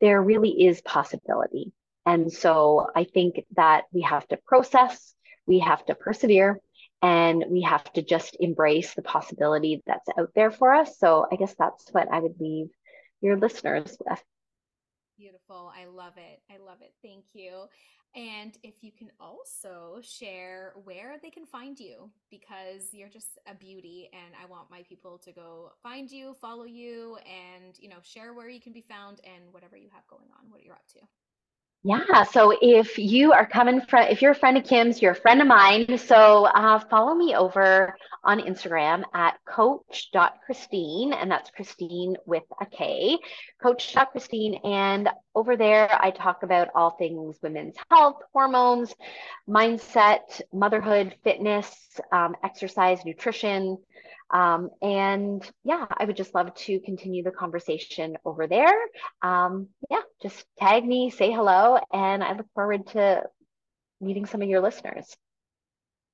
There 0.00 0.22
really 0.22 0.66
is 0.66 0.80
possibility. 0.80 1.72
And 2.06 2.32
so 2.32 2.88
I 2.94 3.04
think 3.04 3.44
that 3.56 3.84
we 3.92 4.02
have 4.02 4.26
to 4.28 4.38
process, 4.46 5.14
we 5.46 5.60
have 5.60 5.84
to 5.86 5.94
persevere, 5.94 6.60
and 7.02 7.44
we 7.50 7.62
have 7.62 7.84
to 7.92 8.02
just 8.02 8.36
embrace 8.40 8.94
the 8.94 9.02
possibility 9.02 9.82
that's 9.86 10.08
out 10.18 10.30
there 10.34 10.50
for 10.50 10.72
us. 10.72 10.98
So 10.98 11.26
I 11.30 11.36
guess 11.36 11.54
that's 11.58 11.86
what 11.92 12.08
I 12.12 12.20
would 12.20 12.40
leave 12.40 12.68
your 13.20 13.36
listeners 13.36 13.96
with. 14.04 14.22
Beautiful. 15.16 15.70
I 15.74 15.84
love 15.84 16.14
it. 16.16 16.40
I 16.50 16.58
love 16.58 16.78
it. 16.80 16.92
Thank 17.02 17.24
you. 17.34 17.66
And 18.16 18.56
if 18.62 18.74
you 18.82 18.92
can 18.96 19.10
also 19.18 19.98
share 20.02 20.72
where 20.84 21.16
they 21.20 21.30
can 21.30 21.46
find 21.46 21.78
you 21.78 22.10
because 22.30 22.88
you're 22.92 23.08
just 23.08 23.38
a 23.50 23.54
beauty 23.54 24.08
and 24.12 24.34
I 24.40 24.46
want 24.46 24.70
my 24.70 24.82
people 24.88 25.18
to 25.24 25.32
go 25.32 25.72
find 25.82 26.08
you, 26.10 26.34
follow 26.40 26.64
you 26.64 27.18
and, 27.26 27.76
you 27.78 27.88
know, 27.88 27.96
share 28.02 28.32
where 28.32 28.48
you 28.48 28.60
can 28.60 28.72
be 28.72 28.82
found 28.82 29.20
and 29.24 29.52
whatever 29.52 29.76
you 29.76 29.88
have 29.92 30.06
going 30.06 30.28
on, 30.38 30.50
what 30.50 30.62
you're 30.64 30.74
up 30.74 30.86
to. 30.92 31.00
Yeah. 31.86 32.22
So 32.22 32.56
if 32.62 32.96
you 32.96 33.34
are 33.34 33.44
coming 33.44 33.82
from, 33.82 34.04
if 34.04 34.22
you're 34.22 34.30
a 34.32 34.34
friend 34.34 34.56
of 34.56 34.64
Kim's, 34.64 35.02
you're 35.02 35.12
a 35.12 35.14
friend 35.14 35.42
of 35.42 35.46
mine. 35.46 35.98
So 35.98 36.46
uh, 36.46 36.78
follow 36.78 37.14
me 37.14 37.34
over 37.36 37.94
on 38.24 38.40
Instagram 38.40 39.02
at 39.12 39.38
coach.kristine, 39.46 41.12
and 41.12 41.30
that's 41.30 41.50
Kristine 41.50 42.14
with 42.24 42.44
a 42.58 42.64
K, 42.64 43.18
coach.kristine. 43.62 44.64
And 44.64 45.10
over 45.34 45.58
there, 45.58 45.90
I 46.02 46.10
talk 46.10 46.42
about 46.42 46.68
all 46.74 46.92
things 46.92 47.36
women's 47.42 47.76
health, 47.90 48.16
hormones, 48.32 48.94
mindset, 49.46 50.40
motherhood, 50.54 51.14
fitness, 51.22 52.00
um, 52.12 52.34
exercise, 52.42 53.04
nutrition. 53.04 53.76
Um, 54.34 54.70
and 54.82 55.48
yeah, 55.62 55.86
I 55.96 56.04
would 56.04 56.16
just 56.16 56.34
love 56.34 56.52
to 56.54 56.80
continue 56.80 57.22
the 57.22 57.30
conversation 57.30 58.18
over 58.24 58.48
there. 58.48 58.74
Um, 59.22 59.68
yeah, 59.88 60.00
just 60.20 60.44
tag 60.58 60.84
me, 60.84 61.10
say 61.10 61.30
hello, 61.30 61.78
and 61.92 62.22
I 62.22 62.36
look 62.36 62.48
forward 62.52 62.88
to 62.88 63.22
meeting 64.00 64.26
some 64.26 64.42
of 64.42 64.48
your 64.48 64.60
listeners. 64.60 65.16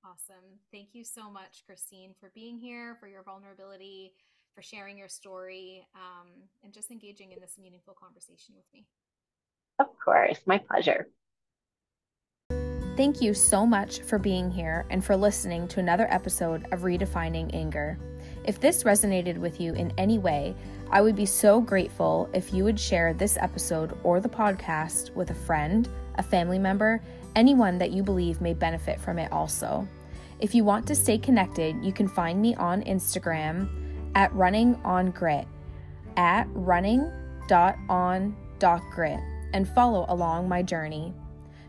Awesome. 0.04 0.58
Thank 0.70 0.88
you 0.92 1.02
so 1.02 1.30
much, 1.30 1.64
Kristine, 1.66 2.14
for 2.20 2.30
being 2.34 2.58
here, 2.58 2.96
for 3.00 3.08
your 3.08 3.22
vulnerability, 3.22 4.12
for 4.54 4.60
sharing 4.60 4.98
your 4.98 5.08
story, 5.08 5.86
um, 5.94 6.28
and 6.62 6.74
just 6.74 6.90
engaging 6.90 7.32
in 7.32 7.40
this 7.40 7.56
meaningful 7.58 7.94
conversation 7.98 8.54
with 8.54 8.66
me. 8.74 8.84
Of 9.78 9.86
course, 10.04 10.38
my 10.44 10.58
pleasure. 10.58 11.08
Thank 12.96 13.22
you 13.22 13.32
so 13.32 13.64
much 13.64 14.00
for 14.00 14.18
being 14.18 14.50
here 14.50 14.84
and 14.90 15.02
for 15.02 15.16
listening 15.16 15.68
to 15.68 15.80
another 15.80 16.06
episode 16.10 16.66
of 16.70 16.80
Redefining 16.80 17.54
Anger. 17.54 17.98
If 18.44 18.60
this 18.60 18.84
resonated 18.84 19.38
with 19.38 19.60
you 19.60 19.74
in 19.74 19.92
any 19.98 20.18
way, 20.18 20.54
I 20.90 21.02
would 21.02 21.16
be 21.16 21.26
so 21.26 21.60
grateful 21.60 22.28
if 22.32 22.52
you 22.52 22.64
would 22.64 22.80
share 22.80 23.12
this 23.12 23.36
episode 23.36 23.96
or 24.02 24.20
the 24.20 24.28
podcast 24.28 25.14
with 25.14 25.30
a 25.30 25.34
friend, 25.34 25.88
a 26.16 26.22
family 26.22 26.58
member, 26.58 27.02
anyone 27.36 27.78
that 27.78 27.92
you 27.92 28.02
believe 28.02 28.40
may 28.40 28.54
benefit 28.54 29.00
from 29.00 29.18
it 29.18 29.30
also. 29.30 29.86
If 30.40 30.54
you 30.54 30.64
want 30.64 30.86
to 30.86 30.94
stay 30.94 31.18
connected, 31.18 31.76
you 31.84 31.92
can 31.92 32.08
find 32.08 32.40
me 32.40 32.54
on 32.54 32.82
Instagram 32.82 33.68
at 34.14 34.34
running 34.34 34.74
on 34.84 35.10
grit 35.10 35.46
at 36.16 36.46
running.on.grit 36.52 39.20
and 39.52 39.68
follow 39.68 40.06
along 40.08 40.48
my 40.48 40.62
journey. 40.62 41.12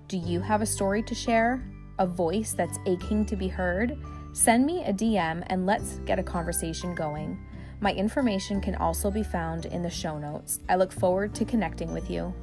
Do 0.07 0.17
you 0.17 0.41
have 0.41 0.61
a 0.61 0.65
story 0.65 1.03
to 1.03 1.15
share? 1.15 1.63
A 1.99 2.07
voice 2.07 2.53
that's 2.53 2.79
aching 2.85 3.25
to 3.27 3.35
be 3.35 3.47
heard? 3.47 3.97
Send 4.33 4.65
me 4.65 4.83
a 4.83 4.93
DM 4.93 5.43
and 5.47 5.65
let's 5.65 5.99
get 6.05 6.17
a 6.17 6.23
conversation 6.23 6.95
going. 6.95 7.37
My 7.81 7.91
information 7.91 8.61
can 8.61 8.75
also 8.75 9.11
be 9.11 9.23
found 9.23 9.65
in 9.65 9.81
the 9.81 9.89
show 9.89 10.17
notes. 10.17 10.61
I 10.69 10.75
look 10.75 10.93
forward 10.93 11.35
to 11.35 11.45
connecting 11.45 11.91
with 11.91 12.09
you. 12.09 12.33